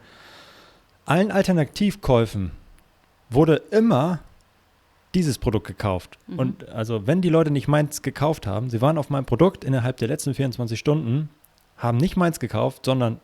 allen 1.05 1.31
Alternativkäufen 1.31 2.53
wurde 3.31 3.57
immer 3.71 4.21
dieses 5.15 5.39
Produkt 5.39 5.67
gekauft. 5.67 6.19
Mhm. 6.27 6.39
Und 6.39 6.69
also, 6.71 7.07
wenn 7.07 7.21
die 7.21 7.29
Leute 7.29 7.51
nicht 7.51 7.69
meins 7.69 8.03
gekauft 8.03 8.47
haben, 8.47 8.71
sie 8.71 8.81
waren 8.81 8.99
auf 8.99 9.11
meinem 9.11 9.27
Produkt 9.27 9.65
innerhalb 9.65 9.99
der 9.99 10.09
letzten 10.09 10.35
24 10.35 10.79
Stunden, 10.79 11.29
haben 11.77 11.99
nicht 11.99 12.17
meins 12.17 12.41
gekauft, 12.41 12.87
sondern 12.87 13.21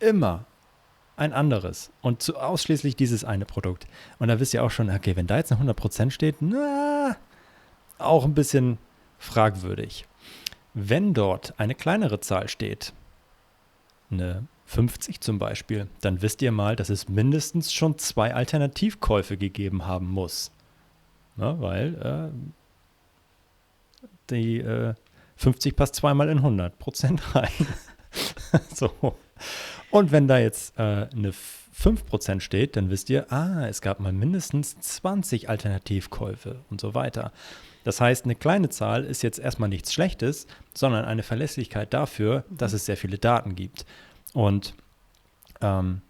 immer 0.00 0.46
ein 1.20 1.32
anderes 1.34 1.90
und 2.00 2.22
zu 2.22 2.38
ausschließlich 2.38 2.96
dieses 2.96 3.24
eine 3.24 3.44
Produkt. 3.44 3.86
Und 4.18 4.28
da 4.28 4.40
wisst 4.40 4.54
ihr 4.54 4.64
auch 4.64 4.70
schon, 4.70 4.90
okay, 4.90 5.16
wenn 5.16 5.26
da 5.26 5.36
jetzt 5.36 5.52
eine 5.52 5.72
100% 5.72 6.10
steht, 6.10 6.36
na, 6.40 7.16
auch 7.98 8.24
ein 8.24 8.34
bisschen 8.34 8.78
fragwürdig. 9.18 10.06
Wenn 10.72 11.12
dort 11.12 11.54
eine 11.58 11.74
kleinere 11.74 12.20
Zahl 12.20 12.48
steht, 12.48 12.94
eine 14.10 14.46
50 14.64 15.20
zum 15.20 15.38
Beispiel, 15.38 15.88
dann 16.00 16.22
wisst 16.22 16.40
ihr 16.42 16.52
mal, 16.52 16.74
dass 16.74 16.88
es 16.88 17.08
mindestens 17.08 17.72
schon 17.72 17.98
zwei 17.98 18.34
Alternativkäufe 18.34 19.36
gegeben 19.36 19.86
haben 19.86 20.08
muss. 20.08 20.52
Na, 21.36 21.60
weil 21.60 22.30
äh, 24.02 24.06
die 24.30 24.58
äh, 24.58 24.94
50 25.36 25.76
passt 25.76 25.96
zweimal 25.96 26.30
in 26.30 26.38
100 26.38 26.78
Prozent 26.78 27.34
rein. 27.34 27.66
so. 28.74 29.16
Und 29.90 30.12
wenn 30.12 30.28
da 30.28 30.38
jetzt 30.38 30.78
äh, 30.78 30.82
eine 30.82 31.32
5% 31.32 32.40
steht, 32.40 32.76
dann 32.76 32.90
wisst 32.90 33.10
ihr, 33.10 33.32
ah, 33.32 33.66
es 33.66 33.80
gab 33.80 34.00
mal 34.00 34.12
mindestens 34.12 34.78
20 34.78 35.48
Alternativkäufe 35.48 36.56
und 36.70 36.80
so 36.80 36.94
weiter. 36.94 37.32
Das 37.84 38.00
heißt, 38.00 38.24
eine 38.24 38.34
kleine 38.34 38.68
Zahl 38.68 39.04
ist 39.04 39.22
jetzt 39.22 39.38
erstmal 39.38 39.68
nichts 39.68 39.92
Schlechtes, 39.92 40.46
sondern 40.74 41.04
eine 41.04 41.22
Verlässlichkeit 41.22 41.94
dafür, 41.94 42.44
dass 42.50 42.72
es 42.72 42.84
sehr 42.84 42.96
viele 42.96 43.18
Daten 43.18 43.56
gibt. 43.56 43.86
Und 44.34 44.74
ähm, 45.60 46.02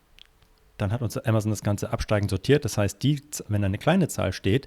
dann 0.78 0.92
hat 0.92 1.02
uns 1.02 1.16
Amazon 1.18 1.50
das 1.50 1.62
Ganze 1.62 1.92
absteigend 1.92 2.30
sortiert. 2.30 2.64
Das 2.64 2.76
heißt, 2.76 3.02
die, 3.02 3.22
wenn 3.48 3.62
eine 3.62 3.78
kleine 3.78 4.08
Zahl 4.08 4.32
steht 4.32 4.66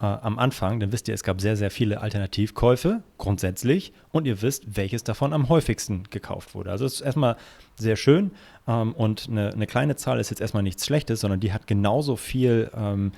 äh, 0.00 0.06
am 0.06 0.38
Anfang, 0.38 0.80
dann 0.80 0.92
wisst 0.92 1.08
ihr, 1.08 1.14
es 1.14 1.22
gab 1.22 1.40
sehr, 1.40 1.56
sehr 1.56 1.70
viele 1.70 2.00
Alternativkäufe 2.00 3.02
grundsätzlich 3.18 3.92
und 4.10 4.26
ihr 4.26 4.42
wisst, 4.42 4.76
welches 4.76 5.04
davon 5.04 5.32
am 5.32 5.48
häufigsten 5.48 6.04
gekauft 6.10 6.54
wurde. 6.54 6.70
Also 6.70 6.84
es 6.84 6.94
ist 6.94 7.00
erstmal 7.00 7.36
sehr 7.76 7.96
schön 7.96 8.32
ähm, 8.66 8.92
und 8.92 9.28
eine, 9.30 9.52
eine, 9.52 9.66
kleine 9.66 9.96
Zahl 9.96 10.20
ist 10.20 10.30
jetzt 10.30 10.40
erstmal 10.40 10.62
nichts 10.62 10.86
Schlechtes, 10.86 11.20
sondern 11.20 11.40
die 11.40 11.52
hat 11.52 11.66
genauso 11.66 12.16
viel 12.16 12.70
ähm, 12.76 13.12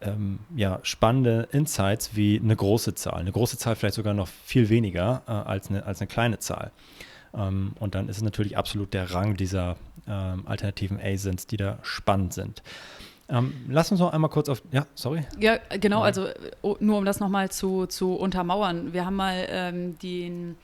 ähm, 0.00 0.40
ja, 0.56 0.80
spannende 0.82 1.48
Insights 1.52 2.16
wie 2.16 2.40
eine 2.42 2.56
große 2.56 2.94
Zahl. 2.94 3.20
Eine 3.20 3.32
große 3.32 3.56
Zahl 3.56 3.76
vielleicht 3.76 3.94
sogar 3.94 4.14
noch 4.14 4.28
viel 4.28 4.68
weniger 4.68 5.22
äh, 5.26 5.30
als, 5.30 5.70
eine, 5.70 5.86
als 5.86 6.00
eine 6.00 6.08
kleine 6.08 6.38
Zahl. 6.38 6.72
Ähm, 7.34 7.72
und 7.78 7.94
dann 7.94 8.08
ist 8.08 8.16
es 8.16 8.22
natürlich 8.22 8.56
absolut 8.56 8.92
der 8.94 9.12
Rang 9.12 9.36
dieser 9.36 9.76
ähm, 10.06 10.46
alternativen 10.46 11.00
ASINs, 11.00 11.46
die 11.46 11.56
da 11.56 11.78
spannend 11.82 12.34
sind. 12.34 12.62
Ähm, 13.28 13.54
lass 13.68 13.90
uns 13.90 14.00
noch 14.00 14.12
einmal 14.12 14.30
kurz 14.30 14.48
auf. 14.48 14.62
Ja, 14.72 14.86
sorry. 14.94 15.24
Ja, 15.38 15.58
genau, 15.80 16.02
also 16.02 16.28
oh, 16.60 16.76
nur 16.80 16.98
um 16.98 17.04
das 17.04 17.20
nochmal 17.20 17.50
zu, 17.50 17.86
zu 17.86 18.14
untermauern. 18.14 18.92
Wir 18.92 19.06
haben 19.06 19.16
mal 19.16 19.46
ähm, 19.48 19.98
den 20.00 20.56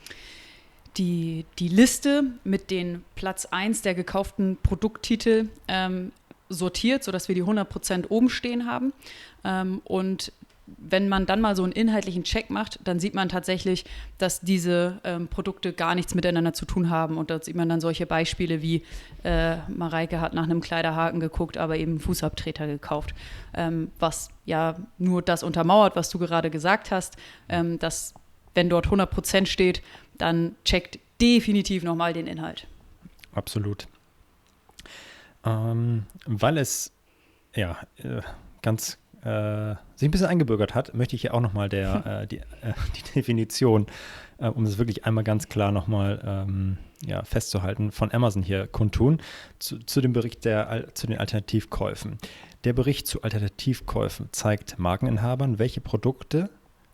die, 0.98 1.46
die 1.58 1.68
Liste 1.68 2.24
mit 2.44 2.70
den 2.70 3.04
Platz 3.14 3.46
1 3.46 3.82
der 3.82 3.94
gekauften 3.94 4.58
Produkttitel 4.62 5.48
ähm, 5.68 6.12
sortiert, 6.48 7.04
sodass 7.04 7.28
wir 7.28 7.34
die 7.34 7.44
100% 7.44 8.06
oben 8.08 8.28
stehen 8.28 8.66
haben. 8.66 8.92
Ähm, 9.44 9.80
und 9.84 10.32
wenn 10.76 11.08
man 11.08 11.26
dann 11.26 11.40
mal 11.40 11.56
so 11.56 11.62
einen 11.62 11.72
inhaltlichen 11.72 12.24
Check 12.24 12.50
macht, 12.50 12.78
dann 12.84 13.00
sieht 13.00 13.14
man 13.14 13.28
tatsächlich, 13.28 13.84
dass 14.18 14.40
diese 14.40 15.00
ähm, 15.04 15.28
Produkte 15.28 15.72
gar 15.72 15.94
nichts 15.94 16.14
miteinander 16.14 16.52
zu 16.52 16.66
tun 16.66 16.90
haben. 16.90 17.16
Und 17.16 17.30
da 17.30 17.42
sieht 17.42 17.56
man 17.56 17.68
dann 17.68 17.80
solche 17.80 18.06
Beispiele 18.06 18.62
wie 18.62 18.84
äh, 19.24 19.56
Mareike 19.68 20.20
hat 20.20 20.34
nach 20.34 20.44
einem 20.44 20.60
Kleiderhaken 20.60 21.20
geguckt, 21.20 21.56
aber 21.56 21.76
eben 21.76 22.00
Fußabtreter 22.00 22.66
gekauft. 22.66 23.14
Ähm, 23.54 23.90
was 23.98 24.28
ja 24.44 24.76
nur 24.98 25.22
das 25.22 25.42
untermauert, 25.42 25.96
was 25.96 26.10
du 26.10 26.18
gerade 26.18 26.50
gesagt 26.50 26.90
hast, 26.90 27.16
ähm, 27.48 27.78
dass 27.78 28.14
wenn 28.54 28.68
dort 28.68 28.88
100% 28.88 29.46
steht, 29.46 29.82
dann 30.16 30.56
checkt 30.64 30.98
definitiv 31.20 31.82
nochmal 31.82 32.12
den 32.12 32.26
Inhalt. 32.26 32.66
Absolut. 33.32 33.86
Ähm, 35.44 36.04
weil 36.26 36.58
es 36.58 36.92
ja 37.54 37.78
äh, 37.96 38.20
ganz 38.62 38.98
äh, 39.24 39.74
sich 39.96 40.08
ein 40.08 40.10
bisschen 40.10 40.26
eingebürgert 40.26 40.74
hat, 40.74 40.94
möchte 40.94 41.16
ich 41.16 41.22
hier 41.22 41.34
auch 41.34 41.40
nochmal 41.40 41.72
äh, 41.72 42.26
die, 42.26 42.38
äh, 42.38 42.42
die 42.96 43.12
Definition, 43.14 43.86
äh, 44.38 44.48
um 44.48 44.64
es 44.64 44.78
wirklich 44.78 45.04
einmal 45.04 45.24
ganz 45.24 45.48
klar 45.48 45.72
nochmal 45.72 46.20
ähm, 46.24 46.78
ja, 47.06 47.22
festzuhalten, 47.22 47.92
von 47.92 48.12
Amazon 48.12 48.42
hier 48.42 48.66
kundtun, 48.66 49.20
zu, 49.58 49.78
zu 49.78 50.00
dem 50.00 50.12
Bericht 50.12 50.44
der, 50.44 50.94
zu 50.94 51.06
den 51.06 51.18
Alternativkäufen. 51.18 52.18
Der 52.64 52.72
Bericht 52.72 53.06
zu 53.06 53.22
Alternativkäufen 53.22 54.28
zeigt 54.32 54.78
Markeninhabern, 54.78 55.58
welche 55.58 55.80
Produkte 55.80 56.50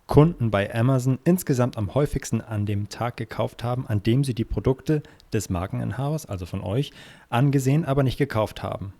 Kunden 0.06 0.50
bei 0.50 0.72
Amazon 0.74 1.18
insgesamt 1.24 1.78
am 1.78 1.94
häufigsten 1.94 2.42
an 2.42 2.66
dem 2.66 2.90
Tag 2.90 3.16
gekauft 3.16 3.64
haben, 3.64 3.86
an 3.86 4.02
dem 4.02 4.22
sie 4.22 4.34
die 4.34 4.44
Produkte 4.44 5.02
des 5.32 5.48
Markeninhabers, 5.48 6.26
also 6.26 6.44
von 6.44 6.60
euch, 6.60 6.92
angesehen, 7.30 7.86
aber 7.86 8.02
nicht 8.02 8.18
gekauft 8.18 8.62
haben. 8.62 8.92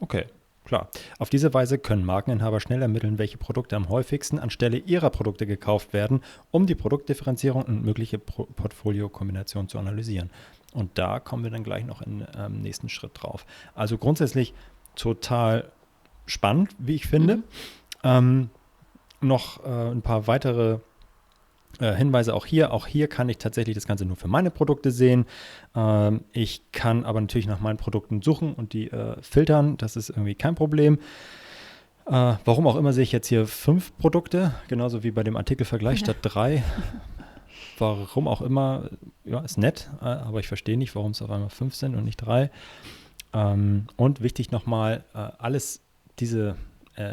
Okay, 0.00 0.26
klar. 0.66 0.90
Auf 1.18 1.30
diese 1.30 1.54
Weise 1.54 1.78
können 1.78 2.04
Markeninhaber 2.04 2.60
schnell 2.60 2.82
ermitteln, 2.82 3.18
welche 3.18 3.38
Produkte 3.38 3.76
am 3.76 3.88
häufigsten 3.88 4.38
anstelle 4.38 4.76
ihrer 4.76 5.10
Produkte 5.10 5.46
gekauft 5.46 5.92
werden, 5.92 6.20
um 6.50 6.66
die 6.66 6.74
Produktdifferenzierung 6.74 7.62
und 7.62 7.84
mögliche 7.84 8.18
Pro 8.18 8.44
Portfoliokombinationen 8.44 9.68
zu 9.68 9.78
analysieren. 9.78 10.30
Und 10.74 10.98
da 10.98 11.20
kommen 11.20 11.42
wir 11.42 11.50
dann 11.50 11.64
gleich 11.64 11.86
noch 11.86 12.02
im 12.02 12.26
ähm, 12.36 12.60
nächsten 12.60 12.88
Schritt 12.88 13.12
drauf. 13.14 13.46
Also 13.74 13.96
grundsätzlich 13.96 14.52
total 14.94 15.70
spannend, 16.26 16.74
wie 16.78 16.96
ich 16.96 17.06
finde. 17.06 17.36
Mhm. 17.36 17.44
Ähm, 18.02 18.50
noch 19.20 19.64
äh, 19.64 19.90
ein 19.90 20.02
paar 20.02 20.26
weitere 20.26 20.80
äh, 21.80 21.94
Hinweise 21.94 22.34
auch 22.34 22.46
hier. 22.46 22.72
Auch 22.72 22.86
hier 22.86 23.06
kann 23.08 23.28
ich 23.28 23.36
tatsächlich 23.38 23.74
das 23.74 23.86
Ganze 23.86 24.06
nur 24.06 24.16
für 24.16 24.28
meine 24.28 24.50
Produkte 24.50 24.90
sehen. 24.90 25.26
Ähm, 25.74 26.22
ich 26.32 26.72
kann 26.72 27.04
aber 27.04 27.20
natürlich 27.20 27.46
nach 27.46 27.60
meinen 27.60 27.76
Produkten 27.76 28.22
suchen 28.22 28.54
und 28.54 28.72
die 28.72 28.90
äh, 28.90 29.20
filtern. 29.20 29.76
Das 29.76 29.96
ist 29.96 30.08
irgendwie 30.08 30.34
kein 30.34 30.54
Problem. 30.54 30.98
Äh, 32.06 32.34
warum 32.44 32.66
auch 32.66 32.76
immer 32.76 32.92
sehe 32.94 33.02
ich 33.02 33.12
jetzt 33.12 33.28
hier 33.28 33.46
fünf 33.46 33.96
Produkte, 33.98 34.54
genauso 34.68 35.02
wie 35.02 35.10
bei 35.10 35.22
dem 35.22 35.36
Artikelvergleich 35.36 35.98
statt 35.98 36.16
drei. 36.22 36.62
Warum 37.78 38.26
auch 38.26 38.40
immer, 38.40 38.88
ja, 39.24 39.40
ist 39.40 39.58
nett, 39.58 39.90
aber 40.00 40.40
ich 40.40 40.48
verstehe 40.48 40.78
nicht, 40.78 40.94
warum 40.94 41.10
es 41.10 41.20
auf 41.20 41.30
einmal 41.30 41.50
fünf 41.50 41.74
sind 41.74 41.94
und 41.94 42.04
nicht 42.04 42.16
drei. 42.16 42.50
Ähm, 43.34 43.88
und 43.96 44.22
wichtig 44.22 44.50
nochmal, 44.50 45.04
alles 45.12 45.82
diese 46.18 46.56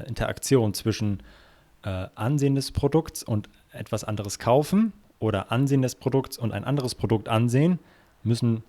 Interaktion 0.07 0.73
zwischen 0.73 1.21
Ansehen 1.81 2.55
des 2.55 2.71
Produkts 2.71 3.23
und 3.23 3.49
etwas 3.73 4.03
anderes 4.03 4.39
kaufen 4.39 4.93
oder 5.19 5.51
Ansehen 5.51 5.81
des 5.81 5.95
Produkts 5.95 6.37
und 6.37 6.51
ein 6.51 6.63
anderes 6.63 6.95
Produkt 6.95 7.29
ansehen, 7.29 7.79
müssen 8.23 8.63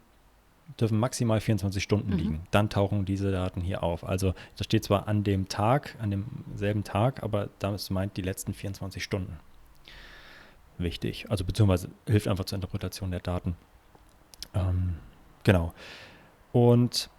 dürfen 0.81 0.99
maximal 0.99 1.41
24 1.41 1.83
Stunden 1.83 2.13
mhm. 2.13 2.17
liegen. 2.17 2.47
Dann 2.51 2.71
tauchen 2.71 3.05
diese 3.05 3.31
Daten 3.31 3.61
hier 3.61 3.83
auf. 3.83 4.05
Also 4.05 4.35
das 4.57 4.65
steht 4.65 4.85
zwar 4.85 5.09
an 5.09 5.25
dem 5.25 5.49
Tag, 5.49 5.97
an 6.01 6.11
demselben 6.11 6.85
Tag, 6.85 7.23
aber 7.23 7.51
das 7.59 7.91
meint 7.91 8.17
die 8.17 8.23
letzten 8.23 8.55
24 8.55 9.03
Stunden. 9.03 9.39
Wichtig. 10.79 11.31
Also 11.31 11.45
beziehungsweise 11.45 11.89
hilft 12.07 12.29
einfach 12.29 12.47
zur 12.47 12.57
Interpretation 12.57 13.11
der 13.11 13.21
Daten. 13.21 13.57
Ähm, 14.55 14.95
genau. 15.45 15.73
Und 16.53 17.11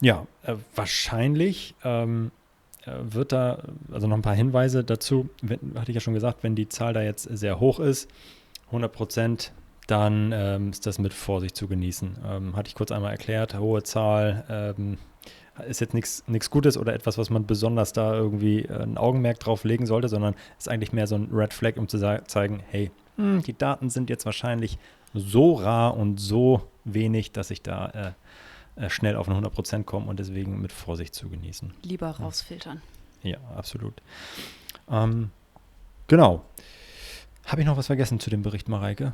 ja, 0.00 0.26
äh, 0.42 0.56
wahrscheinlich 0.74 1.74
ähm, 1.84 2.30
äh, 2.30 2.43
wird 2.86 3.32
da, 3.32 3.62
also 3.92 4.06
noch 4.06 4.16
ein 4.16 4.22
paar 4.22 4.34
Hinweise 4.34 4.84
dazu, 4.84 5.28
wenn, 5.42 5.58
hatte 5.76 5.90
ich 5.90 5.94
ja 5.94 6.00
schon 6.00 6.14
gesagt, 6.14 6.42
wenn 6.42 6.54
die 6.54 6.68
Zahl 6.68 6.92
da 6.92 7.02
jetzt 7.02 7.24
sehr 7.24 7.60
hoch 7.60 7.80
ist, 7.80 8.10
100 8.66 8.92
Prozent 8.92 9.52
dann 9.86 10.32
ähm, 10.34 10.70
ist 10.70 10.86
das 10.86 10.98
mit 10.98 11.12
Vorsicht 11.12 11.56
zu 11.56 11.68
genießen. 11.68 12.16
Ähm, 12.26 12.56
hatte 12.56 12.68
ich 12.68 12.74
kurz 12.74 12.90
einmal 12.90 13.10
erklärt, 13.10 13.58
hohe 13.58 13.82
Zahl 13.82 14.44
ähm, 14.48 14.98
ist 15.68 15.80
jetzt 15.80 15.94
nichts 15.94 16.50
Gutes 16.50 16.76
oder 16.76 16.94
etwas, 16.94 17.16
was 17.18 17.30
man 17.30 17.46
besonders 17.46 17.92
da 17.92 18.14
irgendwie 18.14 18.62
äh, 18.62 18.82
ein 18.82 18.98
Augenmerk 18.98 19.40
drauf 19.40 19.64
legen 19.64 19.86
sollte, 19.86 20.08
sondern 20.08 20.34
ist 20.58 20.68
eigentlich 20.68 20.92
mehr 20.92 21.06
so 21.06 21.16
ein 21.16 21.28
Red 21.30 21.52
Flag, 21.52 21.76
um 21.76 21.88
zu 21.88 21.98
zeigen, 22.26 22.62
hey, 22.70 22.90
mh, 23.16 23.24
hm, 23.24 23.42
die 23.42 23.56
Daten 23.56 23.90
sind 23.90 24.10
jetzt 24.10 24.24
wahrscheinlich 24.24 24.78
so 25.12 25.52
rar 25.52 25.96
und 25.96 26.18
so 26.18 26.62
wenig, 26.84 27.32
dass 27.32 27.50
ich 27.50 27.62
da 27.62 27.86
äh, 27.88 28.08
äh, 28.08 28.12
schnell 28.88 29.16
auf 29.16 29.28
eine 29.28 29.38
100% 29.38 29.84
komme 29.84 30.06
und 30.06 30.18
deswegen 30.18 30.60
mit 30.60 30.72
Vorsicht 30.72 31.14
zu 31.14 31.28
genießen. 31.28 31.72
Lieber 31.82 32.10
rausfiltern. 32.10 32.82
Ja, 33.22 33.38
absolut. 33.56 33.94
Ähm, 34.90 35.30
genau. 36.08 36.44
Habe 37.46 37.60
ich 37.60 37.66
noch 37.66 37.76
was 37.76 37.86
vergessen 37.86 38.20
zu 38.20 38.30
dem 38.30 38.42
Bericht, 38.42 38.68
Mareike? 38.68 39.12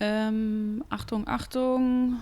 Ähm, 0.00 0.84
Achtung, 0.90 1.26
Achtung, 1.26 2.16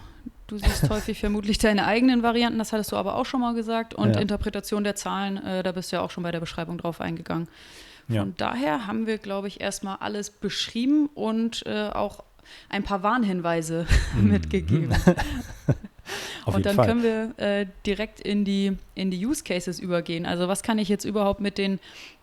du 0.46 0.58
siehst 0.58 0.88
häufig 0.90 1.20
vermutlich 1.20 1.58
deine 1.58 1.86
eigenen 1.86 2.22
Varianten, 2.22 2.58
das 2.58 2.72
hattest 2.72 2.92
du 2.92 2.96
aber 2.96 3.16
auch 3.16 3.26
schon 3.26 3.40
mal 3.40 3.54
gesagt. 3.54 3.94
Und 3.94 4.14
ja. 4.14 4.20
Interpretation 4.20 4.82
der 4.82 4.96
Zahlen, 4.96 5.36
äh, 5.44 5.62
da 5.62 5.72
bist 5.72 5.92
du 5.92 5.96
ja 5.96 6.02
auch 6.02 6.10
schon 6.10 6.22
bei 6.22 6.32
der 6.32 6.40
Beschreibung 6.40 6.78
drauf 6.78 7.00
eingegangen. 7.00 7.48
Von 8.06 8.14
ja. 8.14 8.26
daher 8.36 8.86
haben 8.86 9.06
wir, 9.06 9.18
glaube 9.18 9.48
ich, 9.48 9.60
erstmal 9.60 9.96
alles 9.96 10.30
beschrieben 10.30 11.08
und 11.14 11.66
äh, 11.66 11.88
auch 11.88 12.24
ein 12.68 12.84
paar 12.84 13.02
Warnhinweise 13.02 13.86
mhm. 14.16 14.28
mitgegeben. 14.28 14.94
und 16.44 16.66
dann 16.66 16.76
Fall. 16.76 16.86
können 16.86 17.02
wir 17.02 17.38
äh, 17.38 17.66
direkt 17.84 18.20
in 18.20 18.44
die, 18.44 18.76
in 18.94 19.10
die 19.10 19.24
Use 19.24 19.44
Cases 19.44 19.78
übergehen. 19.78 20.26
Also 20.26 20.48
was 20.48 20.62
kann 20.62 20.78
ich 20.78 20.88
jetzt 20.88 21.04
überhaupt 21.04 21.40
mit 21.40 21.58
den 21.58 21.78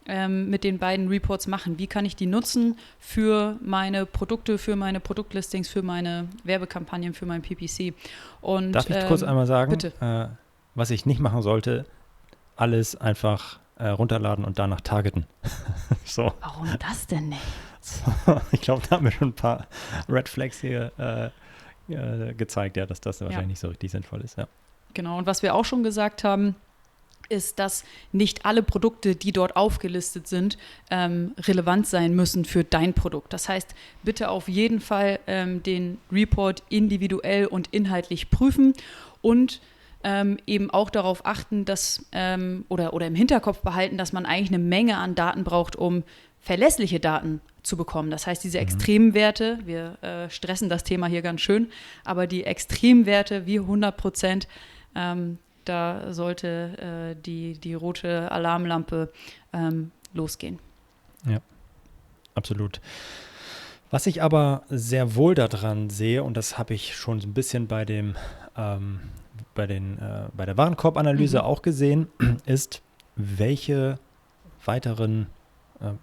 ähm, 0.06 0.50
mit 0.50 0.64
den 0.64 0.80
beiden 0.80 1.08
Reports 1.08 1.48
machen? 1.48 1.80
Wie 1.80 1.88
kann 1.88 2.06
ich 2.06 2.16
die 2.16 2.26
nutzen 2.26 2.78
für 3.00 3.58
meine 3.62 4.06
Produkte, 4.06 4.58
für 4.58 4.76
meine 4.76 5.00
Produktlistings, 5.00 5.70
für 5.70 5.82
meine 5.82 6.28
Werbekampagnen, 6.44 7.14
für 7.14 7.26
mein 7.26 7.42
PPC? 7.42 7.94
Und, 8.42 8.74
Darf 8.74 8.90
ich 8.90 8.96
ähm, 8.96 9.08
kurz 9.08 9.24
einmal 9.24 9.46
sagen, 9.46 9.78
äh, 10.02 10.28
was 10.76 10.90
ich 10.90 11.06
nicht 11.06 11.20
machen 11.20 11.42
sollte? 11.42 11.86
Alles 12.56 12.96
einfach 12.96 13.60
äh, 13.78 13.88
runterladen 13.88 14.46
und 14.46 14.60
danach 14.60 14.82
targeten. 14.82 15.26
so. 16.06 16.34
Warum 16.42 16.68
das 16.80 17.08
denn 17.08 17.30
nicht? 17.30 17.42
So, 17.82 18.12
ich 18.52 18.62
glaube, 18.62 18.82
da 18.88 18.98
haben 18.98 19.06
wir 19.06 19.12
schon 19.12 19.30
ein 19.30 19.34
paar 19.34 19.68
Red 20.10 20.30
Flags 20.30 20.62
hier 20.62 20.92
äh, 21.90 22.34
gezeigt, 22.34 22.78
ja, 22.78 22.86
dass 22.86 23.02
das 23.02 23.22
wahrscheinlich 23.22 23.42
ja. 23.42 23.48
nicht 23.48 23.60
so 23.60 23.68
richtig 23.68 23.92
sinnvoll 23.92 24.22
ist. 24.22 24.38
Ja. 24.38 24.48
Genau, 24.94 25.18
und 25.18 25.26
was 25.26 25.42
wir 25.42 25.56
auch 25.56 25.66
schon 25.66 25.84
gesagt 25.84 26.24
haben, 26.24 26.56
ist, 27.30 27.60
dass 27.60 27.84
nicht 28.12 28.46
alle 28.46 28.64
Produkte, 28.64 29.16
die 29.16 29.32
dort 29.32 29.56
aufgelistet 29.56 30.28
sind, 30.28 30.58
ähm, 30.90 31.34
relevant 31.40 31.88
sein 31.88 32.16
müssen 32.16 32.46
für 32.46 32.64
dein 32.64 32.94
Produkt. 32.94 33.34
Das 33.34 33.50
heißt, 33.50 33.74
bitte 34.04 34.30
auf 34.30 34.48
jeden 34.48 34.80
Fall 34.80 35.20
ähm, 35.28 35.64
den 35.64 35.98
Report 36.12 36.64
individuell 36.70 37.48
und 37.48 37.68
inhaltlich 37.72 38.30
prüfen 38.30 38.74
und 39.22 39.62
ähm, 40.04 40.38
eben 40.46 40.70
auch 40.70 40.90
darauf 40.90 41.26
achten, 41.26 41.64
dass 41.64 42.06
ähm, 42.12 42.66
oder, 42.68 42.94
oder 42.94 43.08
im 43.08 43.16
Hinterkopf 43.16 43.60
behalten, 43.62 43.98
dass 43.98 44.12
man 44.12 44.26
eigentlich 44.26 44.50
eine 44.50 44.60
Menge 44.60 44.98
an 44.98 45.16
Daten 45.16 45.46
braucht, 45.46 45.78
um 45.78 46.04
verlässliche 46.44 47.00
Daten 47.00 47.42
zu 47.64 47.78
bekommen. 47.78 48.12
Das 48.12 48.28
heißt, 48.28 48.44
diese 48.44 48.58
mhm. 48.58 48.64
Extremwerte, 48.64 49.60
wir 49.66 49.98
äh, 50.04 50.30
stressen 50.30 50.70
das 50.70 50.84
Thema 50.84 51.08
hier 51.08 51.22
ganz 51.22 51.42
schön, 51.42 51.72
aber 52.04 52.28
die 52.28 52.44
Extremwerte 52.44 53.46
wie 53.46 53.60
100 53.60 53.96
Prozent, 53.96 54.48
ähm, 54.94 55.40
da 55.66 56.14
sollte 56.14 57.16
äh, 57.16 57.22
die, 57.22 57.54
die 57.54 57.74
rote 57.74 58.32
Alarmlampe 58.32 59.12
ähm, 59.54 59.92
losgehen. 60.14 60.60
Ja, 61.26 61.40
absolut. 62.36 62.82
Was 63.90 64.06
ich 64.06 64.22
aber 64.22 64.64
sehr 64.70 65.16
wohl 65.16 65.36
daran 65.36 65.90
sehe, 65.90 66.24
und 66.24 66.36
das 66.36 66.58
habe 66.58 66.74
ich 66.74 66.96
schon 66.96 67.22
so 67.22 67.28
ein 67.28 67.34
bisschen 67.34 67.68
bei 67.68 67.86
dem 67.86 68.16
ähm, 68.58 69.00
bei, 69.56 69.68
den, 69.68 70.00
äh, 70.00 70.26
bei 70.36 70.46
der 70.46 70.58
Warenkorbanalyse 70.58 71.38
mhm. 71.40 71.44
auch 71.44 71.62
gesehen, 71.62 72.08
ist, 72.46 72.82
welche 73.16 74.00
weiteren 74.66 75.28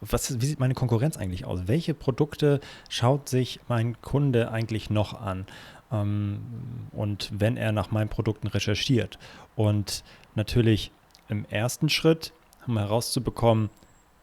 was, 0.01 0.40
wie 0.40 0.47
sieht 0.47 0.61
meine 0.61 0.75
Konkurrenz 0.75 1.16
eigentlich 1.16 1.45
aus? 1.45 1.61
Welche 1.66 1.95
Produkte 1.95 2.61
schaut 2.88 3.29
sich 3.29 3.61
mein 3.69 4.01
Kunde 4.01 4.51
eigentlich 4.51 4.90
noch 4.90 5.21
an? 5.21 5.47
Ähm, 5.93 6.40
und 6.93 7.31
wenn 7.33 7.57
er 7.57 7.73
nach 7.73 7.90
meinen 7.90 8.09
Produkten 8.09 8.47
recherchiert. 8.47 9.19
Und 9.57 10.05
natürlich 10.35 10.93
im 11.29 11.45
ersten 11.47 11.88
Schritt, 11.88 12.33
um 12.66 12.79
herauszubekommen, 12.79 13.71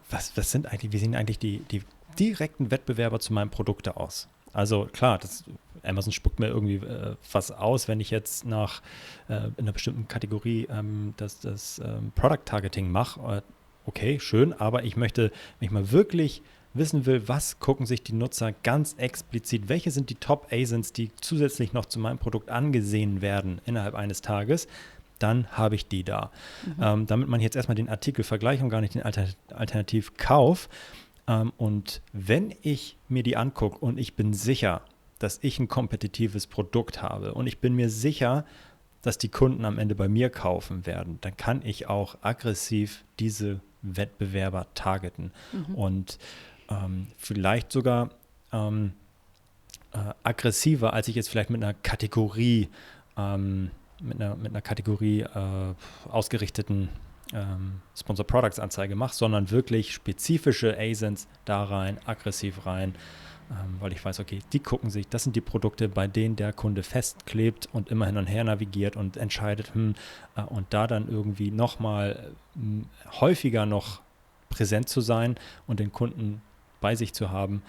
was, 0.10 0.38
was 0.38 0.52
sind 0.52 0.68
eigentlich, 0.68 0.92
wie 0.92 0.98
sehen 0.98 1.16
eigentlich 1.16 1.40
die, 1.40 1.60
die 1.72 1.84
direkten 2.18 2.72
Wettbewerber 2.72 3.20
zu 3.20 3.34
meinem 3.34 3.50
Produkte 3.50 3.98
aus? 3.98 4.28
Also 4.54 4.86
klar, 4.86 5.18
das, 5.18 5.44
Amazon 5.84 6.12
spuckt 6.12 6.40
mir 6.40 6.48
irgendwie 6.48 6.76
äh, 6.76 7.16
was 7.32 7.52
aus, 7.52 7.88
wenn 7.88 8.00
ich 8.00 8.10
jetzt 8.10 8.46
nach 8.46 8.82
äh, 9.28 9.48
in 9.48 9.54
einer 9.60 9.72
bestimmten 9.72 10.08
Kategorie 10.08 10.68
ähm, 10.70 11.14
das, 11.18 11.40
das 11.40 11.80
ähm, 11.80 12.12
Product 12.16 12.46
Targeting 12.46 12.90
mache. 12.92 13.44
Okay, 13.88 14.20
schön, 14.20 14.52
aber 14.52 14.84
ich 14.84 14.98
möchte 14.98 15.32
mich 15.62 15.72
mal 15.72 15.92
wirklich 15.92 16.42
wissen 16.74 17.06
will, 17.06 17.30
was 17.30 17.60
gucken 17.60 17.86
sich 17.86 18.04
die 18.04 18.14
Nutzer 18.14 18.52
ganz 18.52 18.96
explizit, 18.98 19.70
welche 19.70 19.92
sind 19.92 20.10
die 20.10 20.16
Top 20.16 20.48
ASINs, 20.52 20.92
die 20.92 21.10
zusätzlich 21.22 21.72
noch 21.72 21.86
zu 21.86 21.98
meinem 21.98 22.18
Produkt 22.18 22.50
angesehen 22.50 23.22
werden 23.22 23.62
innerhalb 23.66 23.96
eines 23.96 24.22
Tages, 24.22 24.68
dann 25.20 25.48
habe 25.52 25.76
ich 25.76 25.88
die 25.88 26.04
da. 26.04 26.32
Mhm. 26.66 26.84
Ähm, 26.84 27.06
damit 27.08 27.30
man 27.30 27.40
jetzt 27.40 27.56
erstmal 27.56 27.76
den 27.76 27.88
Artikel 27.88 28.24
vergleicht 28.24 28.62
und 28.62 28.70
gar 28.70 28.82
nicht 28.82 28.94
den 28.94 29.04
Alter 29.04 29.26
Alternativkauf. 29.54 30.68
Ähm, 31.26 31.54
und 31.56 32.02
wenn 32.12 32.54
ich 32.62 32.98
mir 33.08 33.24
die 33.24 33.38
angucke 33.38 33.78
und 33.80 33.98
ich 33.98 34.16
bin 34.16 34.34
sicher, 34.34 34.82
dass 35.18 35.40
ich 35.42 35.60
ein 35.60 35.70
kompetitives 35.70 36.46
Produkt 36.46 37.02
habe 37.02 37.34
und 37.34 37.48
ich 37.48 37.60
bin 37.60 37.74
mir 37.74 37.90
sicher, 37.90 38.44
dass 39.02 39.18
die 39.18 39.30
Kunden 39.30 39.64
am 39.64 39.80
Ende 39.80 39.96
bei 39.96 40.10
mir 40.10 40.30
kaufen 40.30 40.86
werden, 40.86 41.20
dann 41.22 41.38
kann 41.38 41.62
ich 41.64 41.88
auch 41.88 42.18
aggressiv 42.22 43.06
diese 43.20 43.62
Wettbewerber 43.96 44.68
targeten. 44.74 45.32
Mhm. 45.54 45.76
Und 45.76 46.20
ähm, 46.70 47.08
vielleicht 47.18 47.72
sogar 47.72 48.10
ähm, 48.52 48.94
äh, 49.94 50.14
aggressiver, 50.24 50.94
als 50.94 51.08
ich 51.08 51.16
jetzt 51.16 51.30
vielleicht 51.30 51.50
mit 51.50 51.64
einer 51.64 51.74
Kategorie, 51.74 52.70
ähm, 53.18 53.72
mit 54.02 54.22
einer, 54.22 54.36
mit 54.36 54.52
einer 54.52 54.62
Kategorie 54.62 55.22
äh, 55.22 55.74
ausgerichteten 56.10 56.90
ähm, 57.34 57.82
Sponsor 57.96 58.26
Products 58.26 58.60
Anzeige 58.60 58.96
mache, 58.96 59.16
sondern 59.16 59.52
wirklich 59.52 59.94
spezifische 59.94 60.78
ASINs 60.78 61.28
da 61.46 61.64
rein, 61.64 61.98
aggressiv 62.06 62.66
rein, 62.66 62.96
weil 63.80 63.94
ich 63.94 64.04
weiß, 64.04 64.20
okay, 64.20 64.40
die 64.52 64.60
gucken 64.60 64.90
sich, 64.90 65.08
das 65.08 65.24
sind 65.24 65.36
die 65.36 65.42
Produkte, 65.42 65.88
bei 65.88 66.08
denen 66.08 66.36
der 66.36 66.54
Kunde 66.54 66.84
festklebt 66.84 67.70
und 67.72 67.90
immer 67.90 68.06
hin 68.06 68.18
und 68.18 68.28
her 68.28 68.44
navigiert 68.44 68.96
und 68.96 69.18
entscheidet, 69.18 69.74
hm, 69.74 69.96
äh, 70.36 70.42
und 70.42 70.68
da 70.72 70.88
dann 70.88 71.08
irgendwie 71.08 71.52
nochmal 71.52 72.34
äh, 72.56 72.60
häufiger 73.20 73.66
noch 73.66 74.02
präsent 74.50 74.90
zu 74.90 75.02
sein 75.02 75.36
und 75.66 75.80
den 75.80 75.92
Kunden 75.92 76.42
bei 76.82 76.96
sich 76.96 77.14
zu 77.14 77.32
haben, 77.32 77.64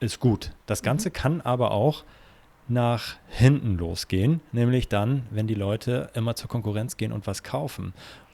ist 0.00 0.20
gut. 0.20 0.52
Das 0.66 0.82
mhm. 0.82 0.86
Ganze 0.86 1.08
mhm. 1.08 1.12
kann 1.12 1.40
aber 1.40 1.70
auch 1.70 2.04
nach 2.68 3.16
hinten 3.28 3.76
losgehen, 3.76 4.40
nämlich 4.52 4.88
dann, 4.88 5.26
wenn 5.30 5.46
die 5.46 5.54
Leute 5.54 6.10
immer 6.14 6.36
zur 6.36 6.48
Konkurrenz 6.48 6.96
gehen 6.96 7.12
und 7.12 7.26
was 7.26 7.42
kaufen, 7.42 7.92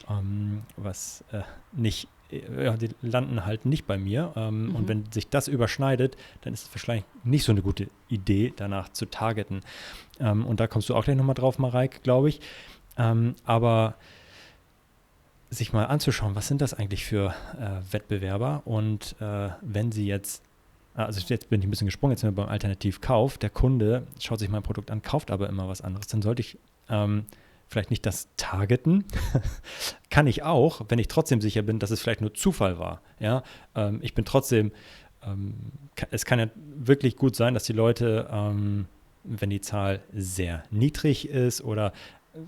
ähm, 0.08 0.62
was 0.76 1.24
äh, 1.32 1.42
nicht, 1.72 2.08
ja, 2.30 2.76
die 2.76 2.90
landen 3.02 3.44
halt 3.44 3.64
nicht 3.64 3.86
bei 3.86 3.98
mir. 3.98 4.32
Ähm, 4.36 4.68
mhm. 4.68 4.76
Und 4.76 4.88
wenn 4.88 5.12
sich 5.12 5.28
das 5.28 5.48
überschneidet, 5.48 6.16
dann 6.42 6.52
ist 6.52 6.64
es 6.66 6.74
wahrscheinlich 6.74 7.04
nicht 7.24 7.44
so 7.44 7.52
eine 7.52 7.62
gute 7.62 7.88
Idee, 8.08 8.52
danach 8.54 8.90
zu 8.90 9.06
targeten. 9.06 9.60
Ähm, 10.20 10.46
und 10.46 10.60
da 10.60 10.66
kommst 10.66 10.88
du 10.88 10.94
auch 10.94 11.04
gleich 11.04 11.16
nochmal 11.16 11.34
drauf, 11.34 11.58
Mareik, 11.58 12.02
glaube 12.02 12.28
ich. 12.28 12.40
Ähm, 12.96 13.34
aber 13.44 13.94
sich 15.50 15.72
mal 15.72 15.84
anzuschauen, 15.84 16.34
was 16.34 16.48
sind 16.48 16.60
das 16.60 16.74
eigentlich 16.74 17.04
für 17.04 17.34
äh, 17.58 17.92
Wettbewerber 17.92 18.62
und 18.66 19.16
äh, 19.20 19.48
wenn 19.62 19.92
sie 19.92 20.06
jetzt, 20.06 20.42
also 20.94 21.22
jetzt 21.26 21.48
bin 21.48 21.60
ich 21.60 21.66
ein 21.66 21.70
bisschen 21.70 21.86
gesprungen, 21.86 22.12
jetzt 22.12 22.20
sind 22.20 22.36
wir 22.36 22.42
beim 22.42 22.50
Alternativkauf, 22.50 23.38
der 23.38 23.48
Kunde 23.48 24.06
schaut 24.20 24.40
sich 24.40 24.50
mein 24.50 24.62
Produkt 24.62 24.90
an, 24.90 25.00
kauft 25.00 25.30
aber 25.30 25.48
immer 25.48 25.66
was 25.66 25.80
anderes, 25.80 26.06
dann 26.08 26.20
sollte 26.20 26.40
ich 26.40 26.58
ähm, 26.90 27.24
vielleicht 27.68 27.90
nicht 27.90 28.04
das 28.06 28.28
targeten, 28.36 29.04
kann 30.10 30.26
ich 30.26 30.42
auch, 30.42 30.82
wenn 30.88 30.98
ich 30.98 31.08
trotzdem 31.08 31.40
sicher 31.40 31.62
bin, 31.62 31.78
dass 31.78 31.90
es 31.90 32.00
vielleicht 32.00 32.20
nur 32.20 32.34
Zufall 32.34 32.78
war. 32.78 33.02
Ja, 33.20 33.42
ähm, 33.74 34.00
ich 34.02 34.14
bin 34.14 34.24
trotzdem, 34.24 34.72
ähm, 35.22 35.54
es 36.10 36.24
kann 36.24 36.38
ja 36.38 36.46
wirklich 36.56 37.16
gut 37.16 37.36
sein, 37.36 37.54
dass 37.54 37.64
die 37.64 37.72
Leute, 37.72 38.28
ähm, 38.32 38.86
wenn 39.24 39.50
die 39.50 39.60
Zahl 39.60 40.00
sehr 40.12 40.62
niedrig 40.70 41.28
ist 41.28 41.62
oder 41.62 41.92
äh, 42.34 42.38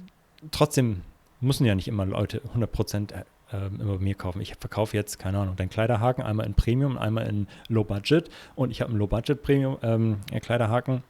trotzdem 0.51 1.03
müssen 1.41 1.67
ja 1.67 1.75
nicht 1.75 1.89
immer 1.89 2.07
Leute 2.07 2.41
100 2.49 2.73
Prozent 2.73 3.13
äh, 3.13 3.25
ähm, 3.53 3.81
immer 3.81 3.95
bei 3.95 4.05
mir 4.05 4.15
kaufen. 4.15 4.41
Ich 4.41 4.55
verkaufe 4.55 4.97
jetzt, 4.97 5.19
keine 5.19 5.39
Ahnung, 5.39 5.57
deinen 5.57 5.71
Kleiderhaken 5.71 6.23
einmal 6.25 6.47
in 6.47 6.55
Premium, 6.55 6.97
einmal 6.97 7.27
in 7.27 7.49
Low 7.69 7.85
Budget 7.85 8.31
und 8.55 8.71
ich 8.71 8.81
habe 8.81 8.91
einen 8.91 8.99
Low 8.99 9.07
Budget 9.07 9.43
Premium 9.43 9.77
ähm, 9.83 10.21
Kleiderhaken. 10.41 11.03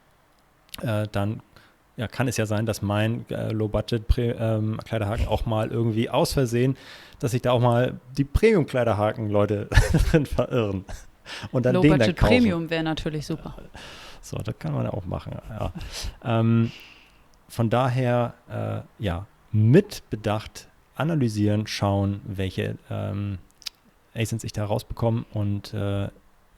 Äh, 0.83 1.07
dann 1.12 1.42
ja, 2.00 2.08
kann 2.08 2.28
es 2.28 2.38
ja 2.38 2.46
sein, 2.46 2.64
dass 2.64 2.80
mein 2.80 3.26
äh, 3.28 3.52
Low-Budget-Kleiderhaken 3.52 5.22
ähm, 5.24 5.28
auch 5.28 5.44
mal 5.44 5.70
irgendwie 5.70 6.08
aus 6.08 6.32
Versehen, 6.32 6.78
dass 7.18 7.32
sich 7.32 7.42
da 7.42 7.52
auch 7.52 7.60
mal 7.60 8.00
die 8.16 8.24
Premium-Kleiderhaken-Leute 8.24 9.68
drin 10.10 10.24
verirren. 10.24 10.86
Und 11.52 11.66
dann 11.66 11.82
den 11.82 11.98
dann 11.98 12.16
kaufen. 12.16 12.38
Premium 12.38 12.70
wäre 12.70 12.82
natürlich 12.82 13.26
super. 13.26 13.54
So, 14.22 14.38
das 14.38 14.58
kann 14.58 14.72
man 14.72 14.84
ja 14.84 14.94
auch 14.94 15.04
machen. 15.04 15.36
Ja. 15.50 15.72
ähm, 16.24 16.72
von 17.48 17.68
daher, 17.68 18.32
äh, 18.48 19.04
ja, 19.04 19.26
mit 19.52 20.02
Bedacht 20.08 20.68
analysieren, 20.94 21.66
schauen, 21.66 22.22
welche 22.24 22.78
ähm, 22.88 23.36
ASINs 24.14 24.42
ich 24.42 24.54
da 24.54 24.64
rausbekomme 24.64 25.26
und 25.34 25.74
äh, 25.74 26.08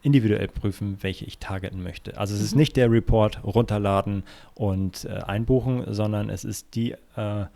individuell 0.02 0.48
prüfen, 0.48 0.98
welche 1.00 1.24
ich 1.24 1.38
targeten 1.38 1.82
möchte. 1.82 2.18
Also 2.18 2.34
es 2.34 2.40
mhm. 2.40 2.46
ist 2.46 2.54
nicht 2.56 2.76
der 2.76 2.90
Report 2.90 3.42
runterladen 3.44 4.24
und 4.54 5.04
äh, 5.04 5.10
einbuchen, 5.10 5.84
sondern 5.92 6.28
es 6.28 6.44
ist 6.44 6.74
die, 6.74 6.92
äh, 7.16 7.46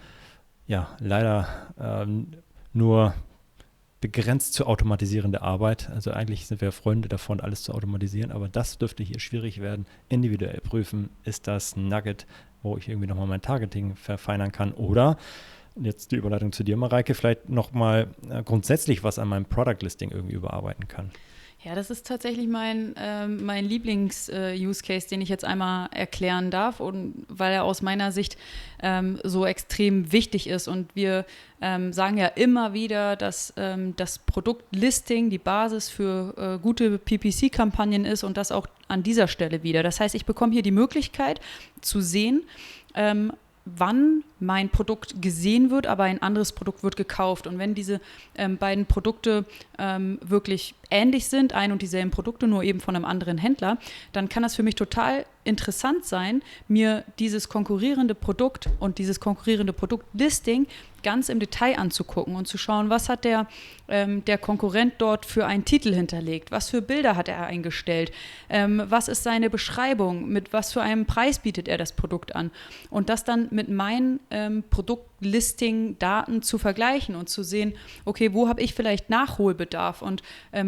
ja, 0.67 0.97
leider 1.01 1.49
ähm, 1.79 2.29
nur 2.73 3.15
begrenzt 4.01 4.55
zu 4.55 4.67
automatisierende 4.67 5.43
Arbeit. 5.43 5.91
Also 5.91 6.13
eigentlich 6.13 6.47
sind 6.47 6.61
wir 6.61 6.71
Freunde 6.71 7.09
davon, 7.09 7.41
alles 7.41 7.63
zu 7.63 7.73
automatisieren, 7.73 8.31
aber 8.31 8.49
das 8.49 8.79
dürfte 8.79 9.03
hier 9.03 9.19
schwierig 9.19 9.61
werden. 9.61 9.87
Individuell 10.09 10.61
prüfen, 10.61 11.11
ist 11.25 11.49
das 11.49 11.77
Nugget, 11.77 12.27
wo 12.63 12.77
ich 12.77 12.89
irgendwie 12.89 13.09
nochmal 13.09 13.27
mein 13.27 13.43
Targeting 13.43 13.97
verfeinern 13.97 14.53
kann 14.53 14.73
oder 14.73 15.17
jetzt 15.81 16.13
die 16.13 16.17
Überleitung 16.17 16.53
zu 16.53 16.65
dir, 16.65 16.77
Mareike, 16.77 17.15
vielleicht 17.15 17.49
nochmal 17.49 18.09
äh, 18.31 18.43
grundsätzlich 18.43 19.03
was 19.05 19.19
an 19.19 19.29
meinem 19.29 19.45
Product 19.45 19.83
Listing 19.83 20.11
irgendwie 20.11 20.35
überarbeiten 20.35 20.89
kann. 20.89 21.11
Ja, 21.67 21.75
das 21.75 21.91
ist 21.91 22.07
tatsächlich 22.07 22.47
mein, 22.47 22.95
ähm, 22.97 23.45
mein 23.45 23.65
Lieblings-Use-Case, 23.65 25.07
äh, 25.07 25.11
den 25.11 25.21
ich 25.21 25.29
jetzt 25.29 25.45
einmal 25.45 25.89
erklären 25.91 26.53
darf 26.53 26.79
und 26.79 27.27
weil 27.27 27.53
er 27.53 27.65
aus 27.65 27.83
meiner 27.83 28.13
Sicht 28.13 28.39
ähm, 28.85 29.19
so 29.25 29.45
extrem 29.45 30.13
wichtig 30.13 30.49
ist. 30.49 30.69
Und 30.69 30.95
wir 30.95 31.27
ähm, 31.61 31.93
sagen 31.93 32.19
ja 32.19 32.29
immer 32.29 32.73
wieder, 32.73 33.17
dass 33.17 33.53
ähm, 33.57 33.97
das 33.97 34.21
Produktlisting 34.21 35.29
die 35.29 35.39
Basis 35.39 35.89
für 35.89 36.35
äh, 36.39 36.63
gute 36.63 36.99
PPC-Kampagnen 36.99 38.05
ist 38.05 38.23
und 38.23 38.37
das 38.37 38.53
auch 38.53 38.69
an 38.87 39.03
dieser 39.03 39.27
Stelle 39.27 39.65
wieder. 39.65 39.83
Das 39.83 39.99
heißt, 39.99 40.15
ich 40.15 40.25
bekomme 40.25 40.53
hier 40.53 40.63
die 40.63 40.71
Möglichkeit 40.71 41.41
zu 41.81 42.01
sehen, 42.01 42.45
ähm, 42.95 43.33
wann 43.67 44.23
mein 44.39 44.71
Produkt 44.71 45.21
gesehen 45.21 45.71
wird, 45.71 45.87
aber 45.87 46.05
ein 46.05 46.23
anderes 46.23 46.53
Produkt 46.53 46.83
wird 46.83 46.97
gekauft. 46.97 47.47
Und 47.47 47.59
wenn 47.59 47.75
diese 47.75 48.01
ähm, 48.37 48.57
beiden 48.57 48.87
Produkte 48.87 49.45
ähm, 49.79 50.19
wirklich 50.23 50.75
ähnlich 50.91 51.27
sind, 51.27 51.53
ein 51.53 51.73
und 51.73 51.83
dieselben 51.83 52.11
Produkte, 52.11 52.47
nur 52.47 52.63
eben 52.63 52.81
von 52.81 52.97
einem 52.97 53.05
anderen 53.05 53.39
Händler, 53.39 53.79
dann 54.13 54.29
kann 54.29 54.43
das 54.43 54.55
für 54.55 54.63
mich 54.63 54.75
total 54.75 55.27
interessant 55.45 56.05
sein, 56.05 56.43
mir 56.69 57.05
dieses 57.19 57.49
konkurrierende 57.49 58.15
Produkt 58.15 58.69
und 58.81 58.99
dieses 58.99 59.21
konkurrierende 59.21 59.73
Produktlisting 59.73 60.67
ganz 61.03 61.29
im 61.29 61.39
Detail 61.39 61.79
anzugucken 61.79 62.35
und 62.35 62.49
zu 62.49 62.59
schauen, 62.59 62.91
was 62.91 63.09
hat 63.09 63.25
der, 63.25 63.47
ähm, 63.87 64.25
der 64.25 64.39
Konkurrent 64.39 64.95
dort 64.99 65.25
für 65.25 65.47
einen 65.47 65.65
Titel 65.65 65.95
hinterlegt, 65.95 66.51
was 66.51 66.71
für 66.71 66.83
Bilder 66.83 67.15
hat 67.15 67.29
er 67.29 67.47
eingestellt, 67.47 68.11
ähm, 68.49 68.83
was 68.89 69.07
ist 69.07 69.23
seine 69.23 69.49
Beschreibung, 69.49 70.29
mit 70.29 70.53
was 70.53 70.73
für 70.73 70.83
einem 70.83 71.07
Preis 71.07 71.39
bietet 71.39 71.69
er 71.69 71.79
das 71.79 71.93
Produkt 71.93 72.35
an. 72.35 72.51
Und 72.91 73.09
das 73.09 73.23
dann 73.23 73.47
mit 73.53 73.69
meinen 73.69 74.19
ähm, 74.33 74.65
Produktlisting-Daten 74.69 76.43
zu 76.43 76.59
vergleichen 76.59 77.15
und 77.15 77.29
zu 77.29 77.45
sehen, 77.45 77.75
okay, 78.05 78.35
wo 78.35 78.49
habe 78.49 78.61
ich 78.61 78.75
vielleicht 78.75 79.09
Nachholbedarf? 79.09 80.03
Und 80.03 80.25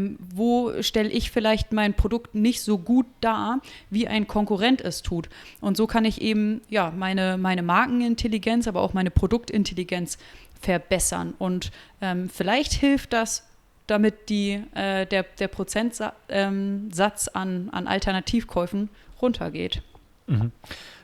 ähm, 0.09 0.19
wo 0.35 0.83
stelle 0.83 1.09
ich 1.09 1.31
vielleicht 1.31 1.73
mein 1.73 1.95
Produkt 1.95 2.35
nicht 2.35 2.63
so 2.63 2.79
gut 2.79 3.07
dar, 3.21 3.61
wie 3.91 4.09
ein 4.09 4.27
Konkurrent 4.27 4.81
es 4.81 5.03
tut. 5.03 5.29
Und 5.61 5.77
so 5.77 5.87
kann 5.87 6.05
ich 6.05 6.21
eben 6.21 6.61
ja 6.69 6.93
meine, 6.97 7.39
meine 7.39 7.63
Markenintelligenz, 7.63 8.69
aber 8.69 8.81
auch 8.81 8.95
meine 8.95 9.11
Produktintelligenz 9.11 10.19
verbessern. 10.61 11.35
Und 11.39 11.71
ähm, 12.01 12.29
vielleicht 12.29 12.73
hilft 12.73 13.13
das, 13.13 13.45
damit 13.87 14.29
die, 14.29 14.63
äh, 14.75 15.07
der, 15.07 15.25
der 15.39 15.49
Prozentsatz 15.49 16.13
ähm, 16.29 16.91
an, 17.33 17.71
an 17.71 17.87
Alternativkäufen 17.87 18.91
runtergeht. 19.21 19.83
Mhm. 20.27 20.53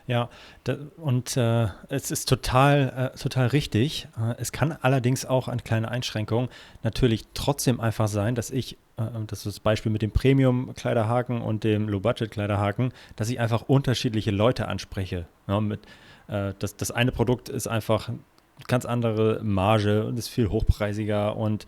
Ja, 0.06 0.28
da, 0.64 0.76
und 0.98 1.36
äh, 1.36 1.68
es 1.88 2.10
ist 2.10 2.28
total, 2.28 3.12
äh, 3.14 3.18
total 3.18 3.46
richtig. 3.48 4.06
Äh, 4.18 4.34
es 4.38 4.52
kann 4.52 4.76
allerdings 4.82 5.24
auch 5.24 5.48
eine 5.48 5.62
kleine 5.62 5.90
Einschränkung 5.90 6.48
natürlich 6.82 7.24
trotzdem 7.32 7.80
einfach 7.80 8.08
sein, 8.08 8.34
dass 8.34 8.50
ich, 8.50 8.76
äh, 8.98 9.04
das 9.26 9.40
ist 9.40 9.46
das 9.46 9.60
Beispiel 9.60 9.90
mit 9.90 10.02
dem 10.02 10.10
Premium-Kleiderhaken 10.10 11.40
und 11.40 11.64
dem 11.64 11.88
Low-Budget-Kleiderhaken, 11.88 12.92
dass 13.16 13.30
ich 13.30 13.40
einfach 13.40 13.62
unterschiedliche 13.62 14.30
Leute 14.30 14.68
anspreche. 14.68 15.24
Ja, 15.48 15.60
mit, 15.60 15.80
äh, 16.28 16.52
das, 16.58 16.76
das 16.76 16.90
eine 16.90 17.10
Produkt 17.10 17.48
ist 17.48 17.66
einfach 17.66 18.10
ganz 18.68 18.84
andere 18.84 19.40
Marge 19.42 20.04
und 20.04 20.18
ist 20.18 20.28
viel 20.28 20.50
hochpreisiger 20.50 21.36
und 21.36 21.66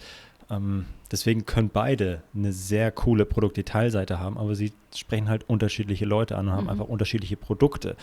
ähm, 0.51 0.87
deswegen 1.11 1.45
können 1.45 1.71
beide 1.73 2.23
eine 2.35 2.53
sehr 2.53 2.93
coole 2.93 3.25
Produktdetailseite 3.25 4.19
haben, 4.21 4.39
aber 4.39 4.55
sie 4.55 4.73
sprechen 4.95 5.29
halt 5.29 5.49
unterschiedliche 5.49 6.05
Leute 6.05 6.37
an 6.37 6.49
und 6.49 6.55
haben 6.55 6.65
mhm. 6.65 6.71
einfach 6.71 6.89
unterschiedliche 6.89 7.37
Produkte. 7.37 7.97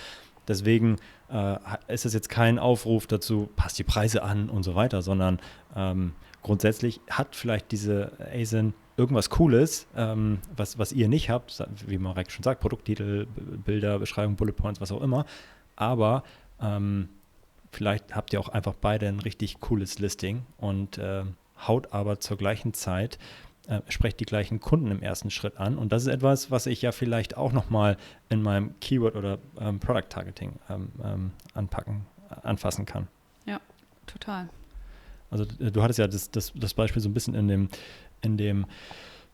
Deswegen 0.47 0.97
äh, 1.31 1.55
ist 1.87 2.05
es 2.05 2.13
jetzt 2.13 2.29
kein 2.29 2.59
Aufruf 2.59 3.07
dazu, 3.07 3.49
passt 3.55 3.79
die 3.79 3.83
Preise 3.83 4.23
an 4.23 4.49
und 4.49 4.63
so 4.63 4.75
weiter, 4.75 5.01
sondern 5.01 5.39
ähm, 5.75 6.13
grundsätzlich 6.41 6.99
hat 7.09 7.35
vielleicht 7.35 7.71
diese 7.71 8.11
ASIN 8.33 8.73
irgendwas 8.97 9.29
Cooles, 9.29 9.87
ähm, 9.95 10.39
was, 10.55 10.77
was 10.77 10.91
ihr 10.91 11.07
nicht 11.07 11.29
habt, 11.29 11.63
wie 11.87 11.97
Marek 11.97 12.29
schon 12.29 12.43
sagt, 12.43 12.59
Produkttitel, 12.59 13.25
Bilder, 13.65 13.99
Beschreibung, 13.99 14.35
Bullet 14.35 14.51
Points, 14.51 14.81
was 14.81 14.91
auch 14.91 15.01
immer. 15.01 15.25
Aber 15.75 16.23
ähm, 16.61 17.09
vielleicht 17.71 18.15
habt 18.15 18.33
ihr 18.33 18.39
auch 18.39 18.49
einfach 18.49 18.75
beide 18.79 19.07
ein 19.07 19.19
richtig 19.19 19.59
cooles 19.61 19.99
Listing 19.99 20.43
und 20.57 20.97
äh, 20.97 21.23
haut 21.67 21.93
aber 21.93 22.19
zur 22.19 22.37
gleichen 22.37 22.73
Zeit, 22.73 23.17
äh, 23.67 23.79
sprecht 23.87 24.19
die 24.19 24.25
gleichen 24.25 24.59
Kunden 24.59 24.91
im 24.91 25.01
ersten 25.01 25.29
Schritt 25.29 25.57
an. 25.57 25.77
Und 25.77 25.91
das 25.91 26.03
ist 26.03 26.09
etwas, 26.09 26.51
was 26.51 26.65
ich 26.65 26.81
ja 26.81 26.91
vielleicht 26.91 27.37
auch 27.37 27.53
nochmal 27.53 27.97
in 28.29 28.41
meinem 28.41 28.77
Keyword- 28.81 29.15
oder 29.15 29.37
ähm, 29.59 29.79
Product 29.79 30.09
Targeting 30.09 30.53
ähm, 30.69 30.89
ähm, 31.03 31.31
anpacken, 31.53 32.05
anfassen 32.41 32.85
kann. 32.85 33.07
Ja, 33.45 33.61
total. 34.05 34.49
Also 35.31 35.45
äh, 35.59 35.71
du 35.71 35.81
hattest 35.81 35.99
ja 35.99 36.07
das, 36.07 36.29
das, 36.29 36.51
das 36.55 36.73
Beispiel 36.73 37.01
so 37.01 37.09
ein 37.09 37.13
bisschen 37.13 37.35
in 37.35 37.47
dem, 37.47 37.69
in 38.21 38.37
dem 38.37 38.65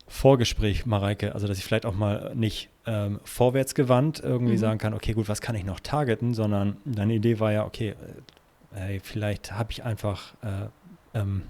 Vorgespräch, 0.07 0.85
Mareike, 0.85 1.33
also 1.33 1.47
dass 1.47 1.57
ich 1.57 1.63
vielleicht 1.63 1.85
auch 1.85 1.95
mal 1.95 2.31
nicht 2.35 2.69
ähm, 2.85 3.19
vorwärtsgewandt 3.23 4.19
irgendwie 4.19 4.53
mhm. 4.53 4.57
sagen 4.57 4.79
kann, 4.79 4.93
okay, 4.93 5.13
gut, 5.13 5.29
was 5.29 5.39
kann 5.41 5.55
ich 5.55 5.63
noch 5.63 5.79
targeten, 5.79 6.33
sondern 6.33 6.77
deine 6.85 7.13
Idee 7.13 7.39
war 7.39 7.51
ja, 7.51 7.65
okay, 7.65 7.95
äh, 8.75 8.99
vielleicht 9.01 9.51
habe 9.51 9.71
ich 9.71 9.83
einfach 9.83 10.33
äh, 10.41 11.17
ähm, 11.19 11.43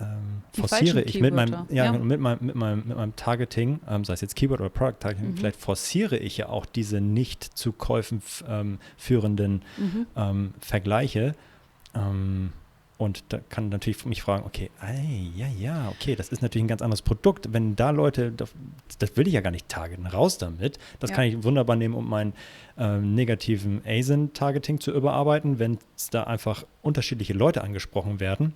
ähm, 0.00 0.42
forciere 0.52 1.02
ich 1.02 1.20
mit 1.20 1.34
meinem, 1.34 1.66
ja, 1.68 1.86
ja. 1.86 1.92
Mit, 1.92 2.20
meinem, 2.20 2.38
mit, 2.44 2.54
meinem, 2.54 2.82
mit 2.86 2.96
meinem 2.96 3.16
Targeting, 3.16 3.80
ähm, 3.88 4.04
sei 4.04 4.14
es 4.14 4.20
jetzt 4.20 4.36
Keyword 4.36 4.60
oder 4.60 4.70
Product 4.70 5.00
Targeting, 5.00 5.30
mhm. 5.30 5.36
vielleicht 5.36 5.60
forciere 5.60 6.16
ich 6.16 6.36
ja 6.36 6.48
auch 6.48 6.66
diese 6.66 7.00
nicht 7.00 7.44
zu 7.44 7.72
Käufen 7.72 8.22
ähm, 8.48 8.78
führenden 8.96 9.62
mhm. 9.76 10.06
Ähm, 10.16 10.54
Vergleiche. 10.60 11.34
Ähm, 11.94 12.52
und 12.96 13.24
da 13.30 13.38
kann 13.48 13.70
natürlich 13.70 14.04
mich 14.06 14.22
fragen, 14.22 14.44
okay, 14.46 14.70
ey, 14.80 15.30
ja, 15.36 15.48
ja, 15.48 15.88
okay, 15.88 16.14
das 16.14 16.28
ist 16.28 16.42
natürlich 16.42 16.64
ein 16.64 16.68
ganz 16.68 16.80
anderes 16.80 17.02
Produkt. 17.02 17.52
Wenn 17.52 17.74
da 17.74 17.90
Leute, 17.90 18.30
das, 18.30 18.54
das 18.98 19.16
will 19.16 19.26
ich 19.26 19.34
ja 19.34 19.40
gar 19.40 19.50
nicht 19.50 19.68
targeten, 19.68 20.06
raus 20.06 20.38
damit. 20.38 20.78
Das 21.00 21.10
ja. 21.10 21.16
kann 21.16 21.24
ich 21.24 21.42
wunderbar 21.42 21.74
nehmen, 21.74 21.94
um 21.94 22.08
meinen 22.08 22.34
ähm, 22.78 23.14
negativen 23.14 23.82
ASIN-Targeting 23.84 24.78
zu 24.78 24.92
überarbeiten, 24.92 25.58
wenn 25.58 25.78
es 25.96 26.10
da 26.10 26.24
einfach 26.24 26.64
unterschiedliche 26.82 27.32
Leute 27.32 27.64
angesprochen 27.64 28.20
werden. 28.20 28.54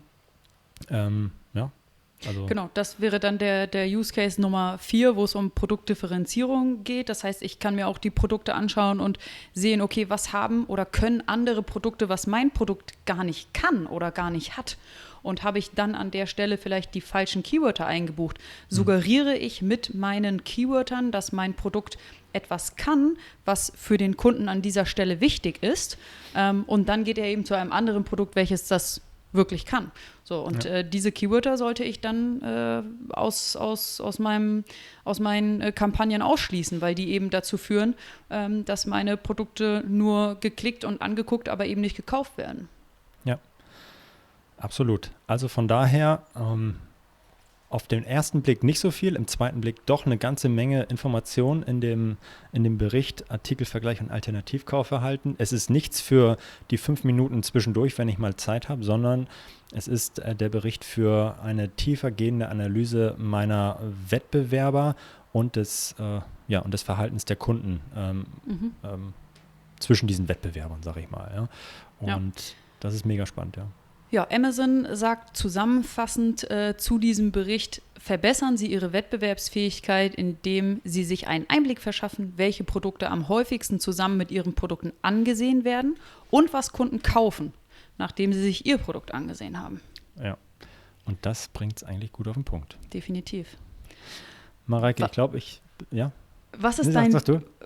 Ähm, 0.91 1.33
ja, 1.55 1.71
Also 2.27 2.47
genau, 2.47 2.71
das 2.75 3.01
wäre 3.01 3.21
dann 3.21 3.39
der, 3.39 3.67
der 3.67 3.87
Use 3.87 4.13
Case 4.13 4.41
Nummer 4.41 4.79
vier, 4.79 5.17
wo 5.17 5.25
es 5.25 5.35
um 5.35 5.51
Produktdifferenzierung 5.51 6.83
geht. 6.85 7.09
Das 7.09 7.23
heißt, 7.25 7.43
ich 7.43 7.59
kann 7.59 7.75
mir 7.75 7.87
auch 7.87 7.99
die 7.99 8.11
Produkte 8.11 8.55
anschauen 8.55 9.01
und 9.01 9.19
sehen, 9.55 9.81
okay, 9.81 10.09
was 10.09 10.33
haben 10.33 10.65
oder 10.65 10.85
können 10.85 11.23
andere 11.27 11.63
Produkte, 11.63 12.09
was 12.09 12.27
mein 12.27 12.51
Produkt 12.51 12.95
gar 13.07 13.25
nicht 13.25 13.55
kann 13.55 13.87
oder 13.87 14.11
gar 14.11 14.31
nicht 14.31 14.57
hat. 14.57 14.79
Und 15.23 15.43
habe 15.43 15.59
ich 15.59 15.73
dann 15.73 15.95
an 15.95 16.11
der 16.11 16.27
Stelle 16.27 16.59
vielleicht 16.59 16.95
die 16.95 17.01
falschen 17.01 17.43
Keywörter 17.43 17.87
eingebucht, 17.87 18.39
suggeriere 18.69 19.37
ich 19.37 19.63
mit 19.63 19.93
meinen 19.95 20.45
Keywörtern, 20.45 21.11
dass 21.11 21.33
mein 21.33 21.55
Produkt 21.55 21.99
etwas 22.33 22.77
kann, 22.77 23.17
was 23.45 23.73
für 23.77 23.97
den 23.97 24.17
Kunden 24.17 24.49
an 24.49 24.63
dieser 24.63 24.87
Stelle 24.87 25.21
wichtig 25.21 25.63
ist. 25.63 25.99
Ähm, 26.35 26.65
und 26.67 26.89
dann 26.89 27.05
geht 27.05 27.19
er 27.19 27.27
eben 27.27 27.45
zu 27.45 27.55
einem 27.55 27.73
anderen 27.73 28.05
Produkt, 28.05 28.37
welches 28.37 28.69
das 28.69 29.01
wirklich 29.33 29.67
kann. 29.67 29.91
So, 30.29 30.43
und 30.43 30.65
ja. 30.65 30.71
äh, 30.73 30.85
diese 30.85 31.11
Keywörter 31.11 31.57
sollte 31.57 31.85
ich 31.85 32.03
dann 32.03 32.43
äh, 32.43 32.83
aus, 33.15 33.57
aus, 33.57 33.99
aus, 33.99 34.19
meinem, 34.19 34.63
aus 35.05 35.21
meinen 35.21 35.63
äh, 35.63 35.73
Kampagnen 35.73 36.21
ausschließen, 36.21 36.83
weil 36.83 36.95
die 36.95 37.13
eben 37.13 37.31
dazu 37.31 37.57
führen, 37.57 37.95
ähm, 38.29 38.67
dass 38.67 38.85
meine 38.85 39.17
Produkte 39.17 39.83
nur 39.89 40.37
geklickt 40.39 40.85
und 40.85 41.01
angeguckt, 41.01 41.49
aber 41.49 41.65
eben 41.65 41.81
nicht 41.81 41.97
gekauft 41.97 42.37
werden. 42.37 42.69
Ja, 43.25 43.39
absolut. 44.59 45.11
Also 45.27 45.49
von 45.49 45.67
daher, 45.67 46.25
ähm, 46.37 46.77
auf 47.71 47.87
den 47.87 48.05
ersten 48.05 48.41
Blick 48.41 48.65
nicht 48.65 48.81
so 48.81 48.91
viel, 48.91 49.15
im 49.15 49.27
zweiten 49.27 49.61
Blick 49.61 49.85
doch 49.85 50.07
eine 50.07 50.17
ganze 50.17 50.49
Menge 50.49 50.85
Informationen 50.85 51.63
in 51.63 51.81
dem, 51.81 52.17
in 52.53 52.65
dem 52.65 52.79
Bericht 52.79 53.31
Artikelvergleich 53.31 54.01
und 54.01 54.11
Alternativkaufverhalten. 54.11 55.35
Es 55.39 55.53
ist 55.53 55.69
nichts 55.69 56.01
für 56.01 56.39
die 56.71 56.79
fünf 56.79 57.05
Minuten 57.05 57.43
zwischendurch, 57.43 57.99
wenn 57.99 58.09
ich 58.09 58.19
mal 58.19 58.37
Zeit 58.37 58.71
habe, 58.71 58.85
sondern 58.85 59.29
es 59.73 59.87
ist 59.87 60.21
äh, 60.21 60.35
der 60.35 60.49
Bericht 60.49 60.83
für 60.83 61.37
eine 61.43 61.69
tiefer 61.69 62.11
gehende 62.11 62.49
Analyse 62.49 63.15
meiner 63.19 63.79
Wettbewerber 64.09 64.97
und 65.33 65.57
des, 65.57 65.95
äh, 65.99 66.21
ja, 66.49 66.61
und 66.61 66.73
des 66.73 66.83
Verhaltens 66.83 67.27
der 67.27 67.37
Kunden 67.37 67.81
ähm, 67.95 68.27
mhm. 68.47 68.73
ähm, 68.83 69.13
zwischen 69.79 70.07
diesen 70.07 70.29
Wettbewerbern, 70.29 70.83
sage 70.83 71.01
ich 71.01 71.11
mal. 71.11 71.31
Ja. 71.35 71.49
Und 72.01 72.35
ja. 72.35 72.55
das 72.81 72.95
ist 72.95 73.05
mega 73.05 73.27
spannend, 73.27 73.59
ja. 73.59 73.67
Ja, 74.11 74.27
Amazon 74.31 74.87
sagt 74.97 75.37
zusammenfassend 75.37 76.51
äh, 76.51 76.77
zu 76.79 76.99
diesem 76.99 77.31
Bericht, 77.31 77.83
verbessern 77.99 78.57
Sie 78.57 78.67
Ihre 78.69 78.95
Wettbewerbsfähigkeit, 78.95 80.15
indem 80.15 80.81
Sie 80.85 81.05
sich 81.05 81.27
einen 81.27 81.45
Einblick 81.49 81.81
verschaffen, 81.81 82.33
welche 82.37 82.65
Produkte 82.65 83.11
am 83.11 83.29
häufigsten 83.29 83.81
zusammen 83.81 84.17
mit 84.17 84.31
Ihren 84.31 84.55
Produkten 84.55 84.93
angesehen 85.03 85.65
werden 85.65 85.97
und 86.31 86.55
was 86.55 86.73
Kunden 86.73 87.03
kaufen, 87.03 87.53
nachdem 87.99 88.33
sie 88.33 88.41
sich 88.41 88.65
Ihr 88.65 88.79
Produkt 88.79 89.13
angesehen 89.13 89.61
haben. 89.61 89.83
Ja, 90.23 90.39
und 91.05 91.19
das 91.27 91.49
bringt 91.49 91.77
es 91.77 91.85
eigentlich 91.85 92.13
gut 92.13 92.29
auf 92.29 92.35
den 92.35 92.45
Punkt. 92.45 92.79
Definitiv. 92.95 93.59
Mareike, 94.67 95.05
ich 95.05 95.11
glaube, 95.11 95.37
ich, 95.37 95.61
ja. 95.91 96.13
Was 96.57 96.79
ist, 96.79 96.95
dein, 96.95 97.13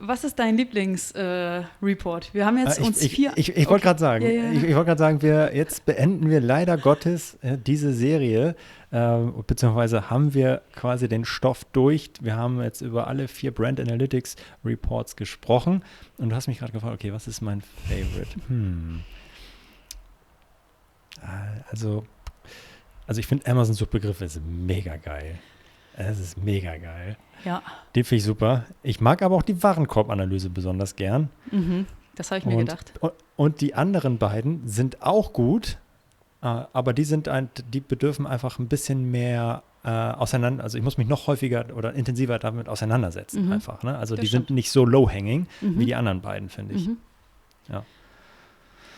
was 0.01 0.25
ist 0.25 0.39
dein 0.39 0.57
Lieblingsreport? 0.57 2.29
Äh, 2.29 2.35
wir 2.35 2.47
haben 2.47 2.59
jetzt 2.59 2.79
ah, 2.79 2.83
ich, 2.83 2.87
uns 2.87 3.03
ich, 3.03 3.13
vier. 3.13 3.33
Ich, 3.37 3.51
ich, 3.51 3.57
ich 3.57 3.71
wollte 3.71 3.85
gerade 3.85 4.01
sagen, 4.01 4.25
ja, 4.25 4.31
ja. 4.31 4.51
ich, 4.51 4.65
ich 4.65 4.75
wollte 4.75 4.87
gerade 4.87 4.99
sagen, 4.99 5.23
wir 5.23 5.55
jetzt 5.55 5.87
beenden 5.87 6.29
wir 6.29 6.41
leider 6.41 6.77
Gottes 6.77 7.39
äh, 7.43 7.57
diese 7.57 7.93
Serie, 7.93 8.57
äh, 8.91 9.19
beziehungsweise 9.47 10.11
haben 10.11 10.35
wir 10.35 10.63
quasi 10.75 11.09
den 11.09 11.25
Stoff 11.25 11.65
durch. 11.73 12.11
Wir 12.21 12.37
haben 12.37 12.61
jetzt 12.61 12.81
über 12.81 13.07
alle 13.07 13.29
vier 13.29 13.53
Brand 13.53 13.79
Analytics 13.79 14.37
Reports 14.65 15.17
gesprochen 15.17 15.85
und 16.19 16.31
du 16.31 16.37
hast 16.37 16.49
mich 16.49 16.59
gerade 16.59 16.73
gefragt, 16.73 16.95
okay, 16.95 17.13
was 17.13 17.29
ist 17.29 17.41
mein 17.41 17.63
Favorite? 17.89 18.37
Hm. 18.49 19.01
Ah, 21.23 21.65
also, 21.71 22.05
also 23.07 23.21
ich 23.21 23.27
finde 23.27 23.47
Amazon 23.47 23.75
Suchbegriff 23.75 24.21
ist 24.21 24.41
mega 24.45 24.97
geil. 24.97 25.39
Es 25.97 26.19
ist 26.19 26.43
mega 26.43 26.77
geil. 26.77 27.17
Ja. 27.45 27.63
Den 27.95 28.05
finde 28.05 28.19
ich 28.19 28.25
super. 28.25 28.65
Ich 28.83 29.01
mag 29.01 29.23
aber 29.23 29.37
auch 29.37 29.43
die 29.43 29.63
Warenkorbanalyse 29.63 30.51
besonders 30.51 30.97
gern. 30.97 31.29
Mhm, 31.51 31.87
das 32.15 32.31
habe 32.31 32.39
ich 32.39 32.47
mir 32.47 32.57
und, 32.57 32.67
gedacht. 32.67 32.93
Und 33.37 33.61
die 33.61 33.75
anderen 33.75 34.19
beiden 34.19 34.69
sind 34.69 35.03
auch 35.03 35.33
gut, 35.33 35.79
äh, 36.43 36.47
aber 36.47 36.93
die 36.93 37.05
sind 37.05 37.29
ein, 37.29 37.51
die 37.73 37.81
bedürfen 37.81 38.27
einfach 38.27 38.59
ein 38.59 38.69
bisschen 38.69 39.11
mehr 39.11 39.63
äh, 39.85 39.91
auseinander. 39.91 40.63
Also 40.63 40.79
ich 40.79 40.85
muss 40.85 40.99
mich 40.99 41.09
noch 41.09 41.27
häufiger 41.27 41.67
oder 41.75 41.95
intensiver 41.95 42.39
damit 42.39 42.69
auseinandersetzen 42.69 43.47
mhm. 43.47 43.53
einfach. 43.53 43.83
Ne? 43.83 43.97
Also 43.97 44.15
das 44.15 44.23
die 44.23 44.29
stimmt. 44.29 44.49
sind 44.49 44.55
nicht 44.55 44.71
so 44.71 44.85
low-hanging 44.85 45.47
mhm. 45.61 45.79
wie 45.79 45.87
die 45.87 45.95
anderen 45.95 46.21
beiden, 46.21 46.49
finde 46.49 46.75
ich. 46.75 46.89
Mhm. 46.89 46.99
Ja. 47.69 47.85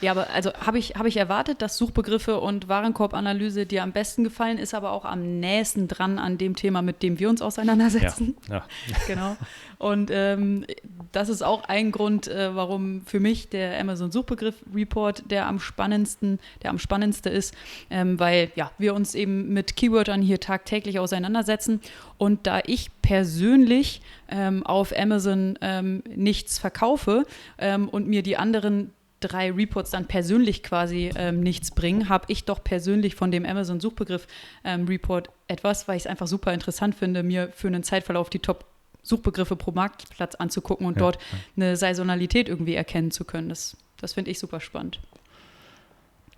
Ja, 0.01 0.11
aber 0.11 0.31
also 0.31 0.53
habe 0.55 0.79
ich, 0.79 0.97
hab 0.97 1.07
ich 1.07 1.17
erwartet, 1.17 1.63
dass 1.63 1.77
Suchbegriffe 1.77 2.41
und 2.41 2.69
Warenkorbanalyse 2.69 3.67
dir 3.67 3.83
am 3.83 3.93
besten 3.93 4.25
gefallen, 4.25 4.59
ist 4.59 4.75
aber 4.75 4.93
auch 4.93 5.05
am 5.05 5.41
nächsten 5.41 5.89
dran 5.89 6.19
an 6.19 6.39
dem 6.39 6.57
Thema, 6.57 6.83
mit 6.83 7.03
dem 7.03 7.19
wir 7.19 7.31
uns 7.31 7.43
auseinandersetzen. 7.43 8.37
Ja, 8.49 8.57
ja. 8.57 8.65
genau. 9.07 9.37
Und 9.79 10.11
ähm, 10.13 10.65
das 11.13 11.29
ist 11.29 11.43
auch 11.43 11.65
ein 11.65 11.93
Grund, 11.93 12.29
äh, 12.29 12.55
warum 12.55 13.03
für 13.07 13.21
mich 13.21 13.49
der 13.49 13.79
Amazon 13.81 14.11
Suchbegriff 14.11 14.57
Report 14.75 15.31
der 15.31 15.47
am 15.47 15.59
spannendsten, 15.61 16.39
der 16.63 16.71
am 16.71 16.79
spannendste 16.79 17.31
ist, 17.31 17.55
ähm, 17.91 18.19
weil 18.19 18.51
ja, 18.57 18.71
wir 18.79 18.95
uns 18.95 19.15
eben 19.15 19.53
mit 19.53 19.77
Keywordern 19.77 20.23
hier 20.23 20.41
tagtäglich 20.41 20.99
auseinandersetzen. 20.99 21.81
Und 22.19 22.47
da 22.47 22.61
ich 22.67 22.91
persönlich 23.03 24.01
ähm, 24.29 24.65
auf 24.65 24.97
Amazon 24.97 25.59
ähm, 25.61 26.03
nichts 26.15 26.59
verkaufe 26.59 27.27
ähm, 27.59 27.89
und 27.89 28.09
mir 28.09 28.23
die 28.23 28.37
anderen 28.37 28.91
drei 29.29 29.51
Reports 29.51 29.91
dann 29.91 30.07
persönlich 30.07 30.63
quasi 30.63 31.11
ähm, 31.17 31.41
nichts 31.41 31.71
bringen, 31.71 32.09
habe 32.09 32.27
ich 32.29 32.45
doch 32.45 32.63
persönlich 32.63 33.15
von 33.15 33.31
dem 33.31 33.45
Amazon 33.45 33.81
Suchbegriff 33.81 34.27
ähm, 34.65 34.87
Report 34.87 35.31
etwas, 35.49 35.89
weil 35.89 35.97
ich 35.97 36.05
es 36.05 36.07
einfach 36.07 36.27
super 36.27 36.53
interessant 36.53 36.95
finde, 36.95 37.23
mir 37.23 37.49
für 37.55 37.69
einen 37.69 37.83
Zeitverlauf 37.83 38.31
die 38.31 38.39
Top 38.39 38.67
Suchbegriffe 39.03 39.57
pro 39.57 39.71
Marktplatz 39.73 40.35
anzugucken 40.35 40.87
und 40.87 40.95
ja, 40.95 41.01
dort 41.01 41.17
ja. 41.17 41.39
eine 41.57 41.77
Saisonalität 41.77 42.49
irgendwie 42.49 42.75
erkennen 42.75 43.11
zu 43.11 43.25
können. 43.25 43.51
Das, 43.51 43.77
das 44.01 44.15
finde 44.15 44.31
ich 44.31 44.39
super 44.39 44.61
spannend. 44.61 45.01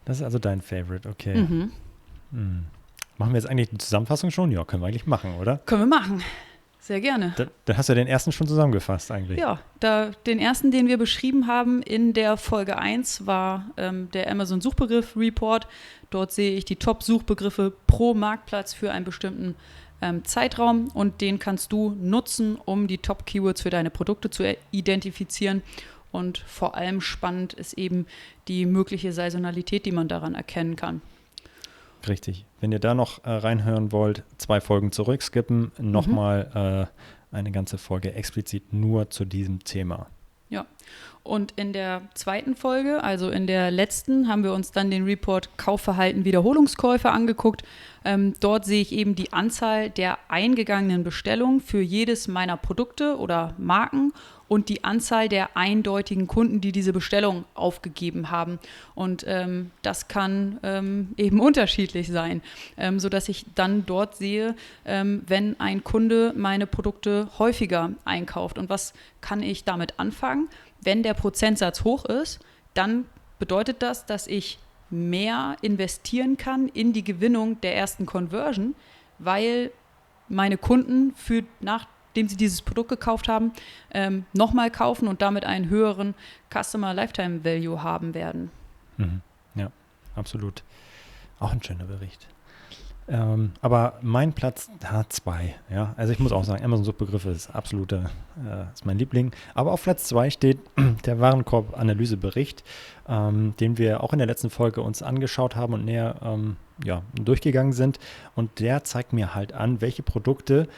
Das 0.04 0.18
ist 0.18 0.22
also 0.22 0.38
dein 0.38 0.60
Favorite, 0.60 1.08
okay. 1.08 1.36
Mhm. 1.36 1.72
Hm. 2.32 2.64
Machen 3.18 3.32
wir 3.32 3.40
jetzt 3.40 3.48
eigentlich 3.48 3.70
eine 3.70 3.78
Zusammenfassung 3.78 4.30
schon? 4.30 4.50
Ja, 4.50 4.64
können 4.64 4.82
wir 4.82 4.88
eigentlich 4.88 5.06
machen, 5.06 5.36
oder? 5.36 5.58
Können 5.58 5.82
wir 5.82 5.98
machen. 5.98 6.22
Sehr 6.86 7.00
gerne. 7.00 7.34
Da, 7.34 7.46
da, 7.64 7.76
hast 7.76 7.88
du 7.88 7.94
ja 7.94 7.96
den 7.96 8.06
ersten 8.06 8.30
schon 8.30 8.46
zusammengefasst 8.46 9.10
eigentlich. 9.10 9.40
Ja, 9.40 9.58
da, 9.80 10.12
den 10.24 10.38
ersten, 10.38 10.70
den 10.70 10.86
wir 10.86 10.98
beschrieben 10.98 11.48
haben 11.48 11.82
in 11.82 12.12
der 12.12 12.36
Folge 12.36 12.78
1, 12.78 13.26
war 13.26 13.72
ähm, 13.76 14.08
der 14.12 14.30
Amazon 14.30 14.60
Suchbegriff 14.60 15.16
Report. 15.16 15.66
Dort 16.10 16.30
sehe 16.30 16.56
ich 16.56 16.64
die 16.64 16.76
Top-Suchbegriffe 16.76 17.72
pro 17.88 18.14
Marktplatz 18.14 18.72
für 18.72 18.92
einen 18.92 19.04
bestimmten 19.04 19.56
ähm, 20.00 20.24
Zeitraum 20.24 20.86
und 20.94 21.20
den 21.20 21.40
kannst 21.40 21.72
du 21.72 21.90
nutzen, 22.00 22.56
um 22.64 22.86
die 22.86 22.98
Top-Keywords 22.98 23.62
für 23.62 23.70
deine 23.70 23.90
Produkte 23.90 24.30
zu 24.30 24.56
identifizieren. 24.70 25.64
Und 26.12 26.38
vor 26.46 26.76
allem 26.76 27.00
spannend 27.00 27.52
ist 27.52 27.72
eben 27.72 28.06
die 28.46 28.64
mögliche 28.64 29.12
Saisonalität, 29.12 29.86
die 29.86 29.92
man 29.92 30.06
daran 30.06 30.36
erkennen 30.36 30.76
kann. 30.76 31.02
Richtig. 32.08 32.46
Wenn 32.60 32.72
ihr 32.72 32.78
da 32.78 32.94
noch 32.94 33.24
äh, 33.24 33.30
reinhören 33.30 33.92
wollt, 33.92 34.24
zwei 34.38 34.60
Folgen 34.60 34.92
zurückskippen, 34.92 35.72
nochmal 35.78 36.50
mhm. 36.54 36.82
äh, 36.82 36.86
eine 37.36 37.50
ganze 37.50 37.78
Folge 37.78 38.14
explizit 38.14 38.72
nur 38.72 39.10
zu 39.10 39.24
diesem 39.24 39.64
Thema. 39.64 40.06
Ja. 40.48 40.66
Und 41.26 41.52
in 41.56 41.72
der 41.72 42.02
zweiten 42.14 42.54
Folge, 42.54 43.02
also 43.02 43.30
in 43.30 43.46
der 43.46 43.70
letzten, 43.70 44.28
haben 44.28 44.44
wir 44.44 44.52
uns 44.52 44.70
dann 44.70 44.90
den 44.90 45.04
Report 45.04 45.58
Kaufverhalten 45.58 46.24
Wiederholungskäufe 46.24 47.10
angeguckt. 47.10 47.62
Ähm, 48.04 48.34
dort 48.38 48.64
sehe 48.64 48.80
ich 48.80 48.92
eben 48.92 49.16
die 49.16 49.32
Anzahl 49.32 49.90
der 49.90 50.18
eingegangenen 50.28 51.02
Bestellungen 51.02 51.60
für 51.60 51.80
jedes 51.80 52.28
meiner 52.28 52.56
Produkte 52.56 53.18
oder 53.18 53.54
Marken 53.58 54.12
und 54.48 54.68
die 54.68 54.84
Anzahl 54.84 55.28
der 55.28 55.56
eindeutigen 55.56 56.26
Kunden, 56.26 56.60
die 56.60 56.70
diese 56.70 56.92
Bestellung 56.92 57.44
aufgegeben 57.54 58.30
haben. 58.30 58.58
Und 58.94 59.24
ähm, 59.26 59.72
das 59.82 60.08
kann 60.08 60.58
ähm, 60.62 61.14
eben 61.16 61.40
unterschiedlich 61.46 62.08
sein, 62.08 62.42
ähm, 62.76 63.00
sodass 63.00 63.28
ich 63.28 63.44
dann 63.54 63.86
dort 63.86 64.16
sehe, 64.16 64.54
ähm, 64.84 65.22
wenn 65.26 65.58
ein 65.58 65.82
Kunde 65.82 66.32
meine 66.36 66.66
Produkte 66.66 67.28
häufiger 67.38 67.90
einkauft. 68.04 68.58
Und 68.58 68.68
was 68.68 68.94
kann 69.20 69.42
ich 69.42 69.64
damit 69.64 69.98
anfangen? 69.98 70.48
Wenn 70.86 71.02
der 71.02 71.14
Prozentsatz 71.14 71.82
hoch 71.82 72.04
ist, 72.04 72.38
dann 72.72 73.06
bedeutet 73.40 73.82
das, 73.82 74.06
dass 74.06 74.28
ich 74.28 74.60
mehr 74.88 75.56
investieren 75.60 76.36
kann 76.36 76.68
in 76.68 76.92
die 76.92 77.02
Gewinnung 77.02 77.60
der 77.60 77.76
ersten 77.76 78.06
Conversion, 78.06 78.76
weil 79.18 79.72
meine 80.28 80.56
Kunden 80.56 81.12
für 81.16 81.42
nach 81.58 81.88
dem 82.14 82.28
sie 82.28 82.36
dieses 82.36 82.62
Produkt 82.62 82.88
gekauft 82.88 83.26
haben, 83.26 83.52
ähm, 83.90 84.26
nochmal 84.32 84.70
kaufen 84.70 85.08
und 85.08 85.22
damit 85.22 85.44
einen 85.44 85.68
höheren 85.68 86.14
Customer 86.54 86.94
Lifetime 86.94 87.44
Value 87.44 87.82
haben 87.82 88.14
werden. 88.14 88.52
Mhm. 88.96 89.22
Ja, 89.56 89.72
absolut. 90.14 90.62
Auch 91.40 91.52
ein 91.52 91.62
schöner 91.64 91.84
Bericht. 91.84 92.28
Ähm, 93.08 93.52
aber 93.60 93.98
mein 94.02 94.32
Platz 94.32 94.68
H2, 94.82 95.50
ja, 95.70 95.94
also 95.96 96.12
ich 96.12 96.18
muss 96.18 96.32
auch 96.32 96.44
sagen, 96.44 96.64
Amazon-Suchbegriffe 96.64 97.30
ist 97.30 97.54
absolute, 97.54 98.10
äh, 98.44 98.72
ist 98.72 98.84
mein 98.84 98.98
Liebling. 98.98 99.30
Aber 99.54 99.72
auf 99.72 99.84
Platz 99.84 100.04
2 100.04 100.30
steht 100.30 100.58
der 101.06 101.20
Warenkorb-Analysebericht, 101.20 102.64
ähm, 103.08 103.54
den 103.60 103.78
wir 103.78 104.02
auch 104.02 104.12
in 104.12 104.18
der 104.18 104.26
letzten 104.26 104.50
Folge 104.50 104.80
uns 104.82 105.02
angeschaut 105.02 105.54
haben 105.54 105.74
und 105.74 105.84
näher 105.84 106.16
ähm, 106.22 106.56
ja, 106.84 107.02
durchgegangen 107.14 107.72
sind. 107.72 108.00
Und 108.34 108.58
der 108.58 108.82
zeigt 108.82 109.12
mir 109.12 109.34
halt 109.34 109.52
an, 109.52 109.80
welche 109.80 110.02
Produkte 110.02 110.68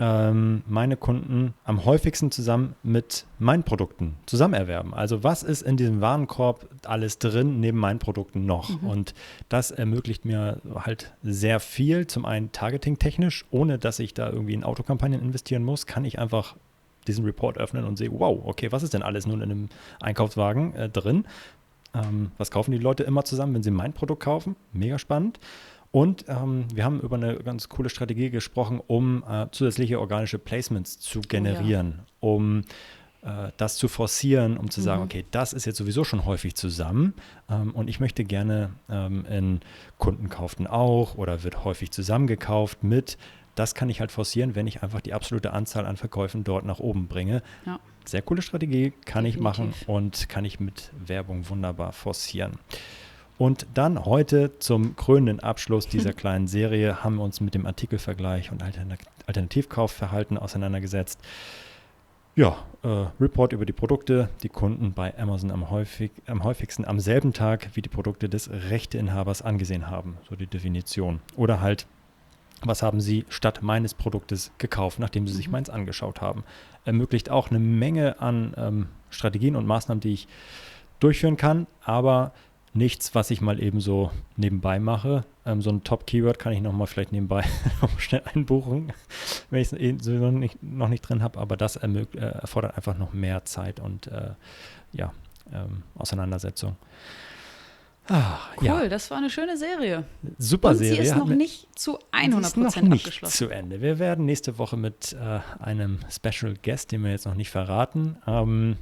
ähm, 0.00 0.62
meine 0.66 0.96
Kunden 0.96 1.54
am 1.64 1.84
häufigsten 1.84 2.30
zusammen 2.30 2.74
mit 2.82 3.26
meinen 3.38 3.62
Produkten 3.62 4.16
zusammen 4.26 4.54
erwerben. 4.54 4.92
Also 4.92 5.22
was 5.22 5.42
ist 5.42 5.62
in 5.62 5.76
diesem 5.76 6.00
Warenkorb 6.00 6.68
alles 6.84 7.18
drin 7.18 7.60
neben 7.60 7.78
meinen 7.78 8.00
Produkten 8.00 8.44
noch? 8.44 8.80
Mhm. 8.80 8.88
Und 8.88 9.14
das 9.48 9.70
ermöglicht 9.70 10.24
mir 10.24 10.60
halt 10.74 11.12
sehr 11.22 11.60
viel. 11.60 12.06
Zum 12.08 12.24
einen 12.24 12.50
targeting-technisch, 12.50 13.44
ohne 13.50 13.78
dass 13.78 14.00
ich 14.00 14.14
da 14.14 14.30
irgendwie 14.30 14.54
in 14.54 14.64
Autokampagnen 14.64 15.22
investieren 15.22 15.62
muss, 15.62 15.86
kann 15.86 16.04
ich 16.04 16.18
einfach 16.18 16.56
diesen 17.06 17.24
Report 17.24 17.58
öffnen 17.58 17.84
und 17.84 17.96
sehe, 17.96 18.10
wow, 18.10 18.40
okay, 18.44 18.72
was 18.72 18.82
ist 18.82 18.94
denn 18.94 19.02
alles 19.02 19.26
nun 19.26 19.42
in 19.42 19.50
einem 19.50 19.68
Einkaufswagen 20.00 20.74
äh, 20.74 20.88
drin? 20.88 21.24
Ähm, 21.94 22.32
was 22.38 22.50
kaufen 22.50 22.72
die 22.72 22.78
Leute 22.78 23.04
immer 23.04 23.24
zusammen, 23.24 23.54
wenn 23.54 23.62
sie 23.62 23.70
mein 23.70 23.92
Produkt 23.92 24.22
kaufen? 24.22 24.56
Mega 24.72 24.98
spannend. 24.98 25.38
Und 25.94 26.24
ähm, 26.26 26.64
wir 26.74 26.84
haben 26.84 27.00
über 27.00 27.14
eine 27.14 27.36
ganz 27.36 27.68
coole 27.68 27.88
Strategie 27.88 28.28
gesprochen, 28.28 28.80
um 28.84 29.22
äh, 29.30 29.46
zusätzliche 29.52 30.00
organische 30.00 30.40
Placements 30.40 30.98
zu 30.98 31.20
generieren, 31.20 32.00
oh, 32.18 32.30
ja. 32.30 32.34
um 32.34 32.64
äh, 33.22 33.52
das 33.58 33.76
zu 33.76 33.86
forcieren, 33.86 34.56
um 34.56 34.72
zu 34.72 34.80
mhm. 34.80 34.84
sagen, 34.84 35.02
okay, 35.04 35.24
das 35.30 35.52
ist 35.52 35.66
jetzt 35.66 35.76
sowieso 35.76 36.02
schon 36.02 36.24
häufig 36.24 36.56
zusammen 36.56 37.14
ähm, 37.48 37.70
und 37.70 37.86
ich 37.86 38.00
möchte 38.00 38.24
gerne 38.24 38.70
ähm, 38.90 39.24
in 39.26 39.60
Kunden 39.98 40.28
kauften 40.28 40.66
auch 40.66 41.14
oder 41.14 41.44
wird 41.44 41.64
häufig 41.64 41.92
zusammengekauft 41.92 42.82
mit. 42.82 43.16
Das 43.54 43.76
kann 43.76 43.88
ich 43.88 44.00
halt 44.00 44.10
forcieren, 44.10 44.56
wenn 44.56 44.66
ich 44.66 44.82
einfach 44.82 45.00
die 45.00 45.14
absolute 45.14 45.52
Anzahl 45.52 45.86
an 45.86 45.96
Verkäufen 45.96 46.42
dort 46.42 46.64
nach 46.64 46.80
oben 46.80 47.06
bringe. 47.06 47.40
Ja. 47.66 47.78
Sehr 48.04 48.22
coole 48.22 48.42
Strategie, 48.42 48.92
kann 49.04 49.22
Definitiv. 49.22 49.36
ich 49.36 49.40
machen 49.40 49.74
und 49.86 50.28
kann 50.28 50.44
ich 50.44 50.58
mit 50.58 50.90
Werbung 51.06 51.48
wunderbar 51.48 51.92
forcieren. 51.92 52.58
Und 53.36 53.66
dann 53.74 54.04
heute 54.04 54.58
zum 54.60 54.94
krönenden 54.96 55.40
Abschluss 55.40 55.88
dieser 55.88 56.12
kleinen 56.14 56.46
Serie 56.46 57.02
haben 57.02 57.16
wir 57.16 57.24
uns 57.24 57.40
mit 57.40 57.54
dem 57.54 57.66
Artikelvergleich 57.66 58.52
und 58.52 58.62
Alternativkaufverhalten 59.26 60.38
auseinandergesetzt. 60.38 61.20
Ja, 62.36 62.56
äh, 62.82 63.06
Report 63.20 63.52
über 63.52 63.64
die 63.64 63.72
Produkte, 63.72 64.28
die 64.42 64.48
Kunden 64.48 64.92
bei 64.92 65.16
Amazon 65.16 65.52
am, 65.52 65.70
häufig, 65.70 66.10
am 66.26 66.42
häufigsten 66.42 66.84
am 66.84 66.98
selben 66.98 67.32
Tag 67.32 67.70
wie 67.74 67.82
die 67.82 67.88
Produkte 67.88 68.28
des 68.28 68.50
Rechteinhabers 68.50 69.42
angesehen 69.42 69.88
haben, 69.88 70.18
so 70.28 70.34
die 70.34 70.48
Definition. 70.48 71.20
Oder 71.36 71.60
halt, 71.60 71.86
was 72.62 72.82
haben 72.82 73.00
sie 73.00 73.24
statt 73.28 73.60
meines 73.62 73.94
Produktes 73.94 74.50
gekauft, 74.58 74.98
nachdem 74.98 75.28
sie 75.28 75.34
sich 75.34 75.46
mhm. 75.46 75.52
meins 75.52 75.70
angeschaut 75.70 76.20
haben. 76.20 76.42
Ermöglicht 76.84 77.30
auch 77.30 77.50
eine 77.50 77.60
Menge 77.60 78.20
an 78.20 78.52
ähm, 78.56 78.88
Strategien 79.10 79.54
und 79.54 79.66
Maßnahmen, 79.66 80.00
die 80.00 80.14
ich 80.14 80.28
durchführen 80.98 81.36
kann, 81.36 81.68
aber 81.84 82.32
nichts, 82.74 83.14
was 83.14 83.30
ich 83.30 83.40
mal 83.40 83.62
eben 83.62 83.80
so 83.80 84.10
nebenbei 84.36 84.78
mache. 84.78 85.24
Ähm, 85.46 85.62
so 85.62 85.70
ein 85.70 85.84
Top-Keyword 85.84 86.38
kann 86.38 86.52
ich 86.52 86.60
nochmal 86.60 86.86
vielleicht 86.86 87.12
nebenbei 87.12 87.44
schnell 87.98 88.22
einbuchen, 88.34 88.92
wenn 89.50 89.60
ich 89.60 89.72
es 89.72 89.78
eh 89.78 89.96
sowieso 90.00 90.30
nicht, 90.30 90.62
noch 90.62 90.88
nicht 90.88 91.02
drin 91.02 91.22
habe, 91.22 91.38
aber 91.38 91.56
das 91.56 91.76
äh, 91.76 92.06
erfordert 92.16 92.76
einfach 92.76 92.98
noch 92.98 93.12
mehr 93.12 93.44
Zeit 93.44 93.80
und 93.80 94.08
äh, 94.08 94.30
ja, 94.92 95.12
ähm, 95.52 95.84
Auseinandersetzung. 95.94 96.76
Ah, 98.08 98.38
cool, 98.60 98.66
ja. 98.66 98.88
das 98.88 99.10
war 99.10 99.16
eine 99.16 99.30
schöne 99.30 99.56
Serie. 99.56 100.04
Super 100.36 100.70
und 100.70 100.76
Serie. 100.76 100.96
Sie 100.96 101.02
ist 101.02 101.16
noch 101.16 101.28
nicht 101.28 101.68
zu 101.78 101.98
100 102.10 102.44
ist 102.44 102.56
noch 102.56 102.82
nicht 102.82 103.06
abgeschlossen. 103.06 103.32
zu 103.34 103.48
Ende. 103.48 103.80
Wir 103.80 103.98
werden 103.98 104.26
nächste 104.26 104.58
Woche 104.58 104.76
mit 104.76 105.14
äh, 105.14 105.40
einem 105.58 106.00
Special 106.10 106.54
Guest, 106.62 106.92
den 106.92 107.02
wir 107.02 107.12
jetzt 107.12 107.24
noch 107.24 107.34
nicht 107.34 107.50
verraten, 107.50 108.18
ähm, 108.26 108.76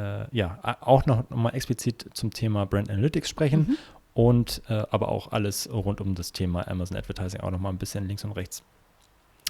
äh, 0.00 0.26
ja, 0.36 0.58
auch 0.80 1.06
noch 1.06 1.28
mal 1.30 1.50
explizit 1.50 2.10
zum 2.14 2.30
Thema 2.30 2.66
Brand 2.66 2.90
Analytics 2.90 3.28
sprechen 3.28 3.60
mhm. 3.60 3.76
und 4.14 4.62
äh, 4.68 4.84
aber 4.90 5.08
auch 5.08 5.32
alles 5.32 5.70
rund 5.70 6.00
um 6.00 6.14
das 6.14 6.32
Thema 6.32 6.66
Amazon 6.68 6.96
Advertising 6.96 7.40
auch 7.40 7.50
noch 7.50 7.60
mal 7.60 7.70
ein 7.70 7.78
bisschen 7.78 8.06
links 8.06 8.24
und 8.24 8.32
rechts 8.32 8.62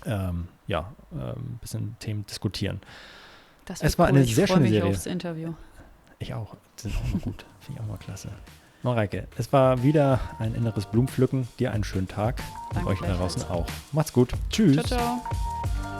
ähm, 0.06 0.48
ja, 0.66 0.92
äh, 1.12 1.38
ein 1.38 1.58
bisschen 1.60 1.96
Themen 1.98 2.26
diskutieren. 2.26 2.80
Das 3.66 3.82
es 3.82 3.98
war 3.98 4.06
cool. 4.06 4.16
eine 4.16 4.24
ich 4.24 4.34
sehr 4.34 4.46
schöne 4.46 4.60
mich 4.60 4.70
Serie. 4.70 4.90
Aufs 4.90 5.06
Interview. 5.06 5.54
Ich 6.18 6.34
auch. 6.34 6.56
Das 6.76 6.86
ist 6.86 6.96
auch 6.96 7.12
mal 7.12 7.20
gut. 7.20 7.44
Finde 7.60 7.80
ich 7.80 7.84
auch 7.84 7.88
mal 7.88 7.98
klasse. 7.98 8.28
Mareike, 8.82 9.28
es 9.36 9.52
war 9.52 9.82
wieder 9.82 10.20
ein 10.38 10.54
inneres 10.54 10.86
Blumenpflücken. 10.86 11.48
Dir 11.58 11.72
einen 11.72 11.84
schönen 11.84 12.08
Tag 12.08 12.42
und 12.74 12.86
euch 12.86 13.00
da 13.00 13.14
draußen 13.14 13.44
auch. 13.44 13.66
Macht's 13.92 14.12
gut. 14.12 14.32
Tschüss. 14.48 14.76
Ciao, 14.86 14.86
ciao. 14.86 15.99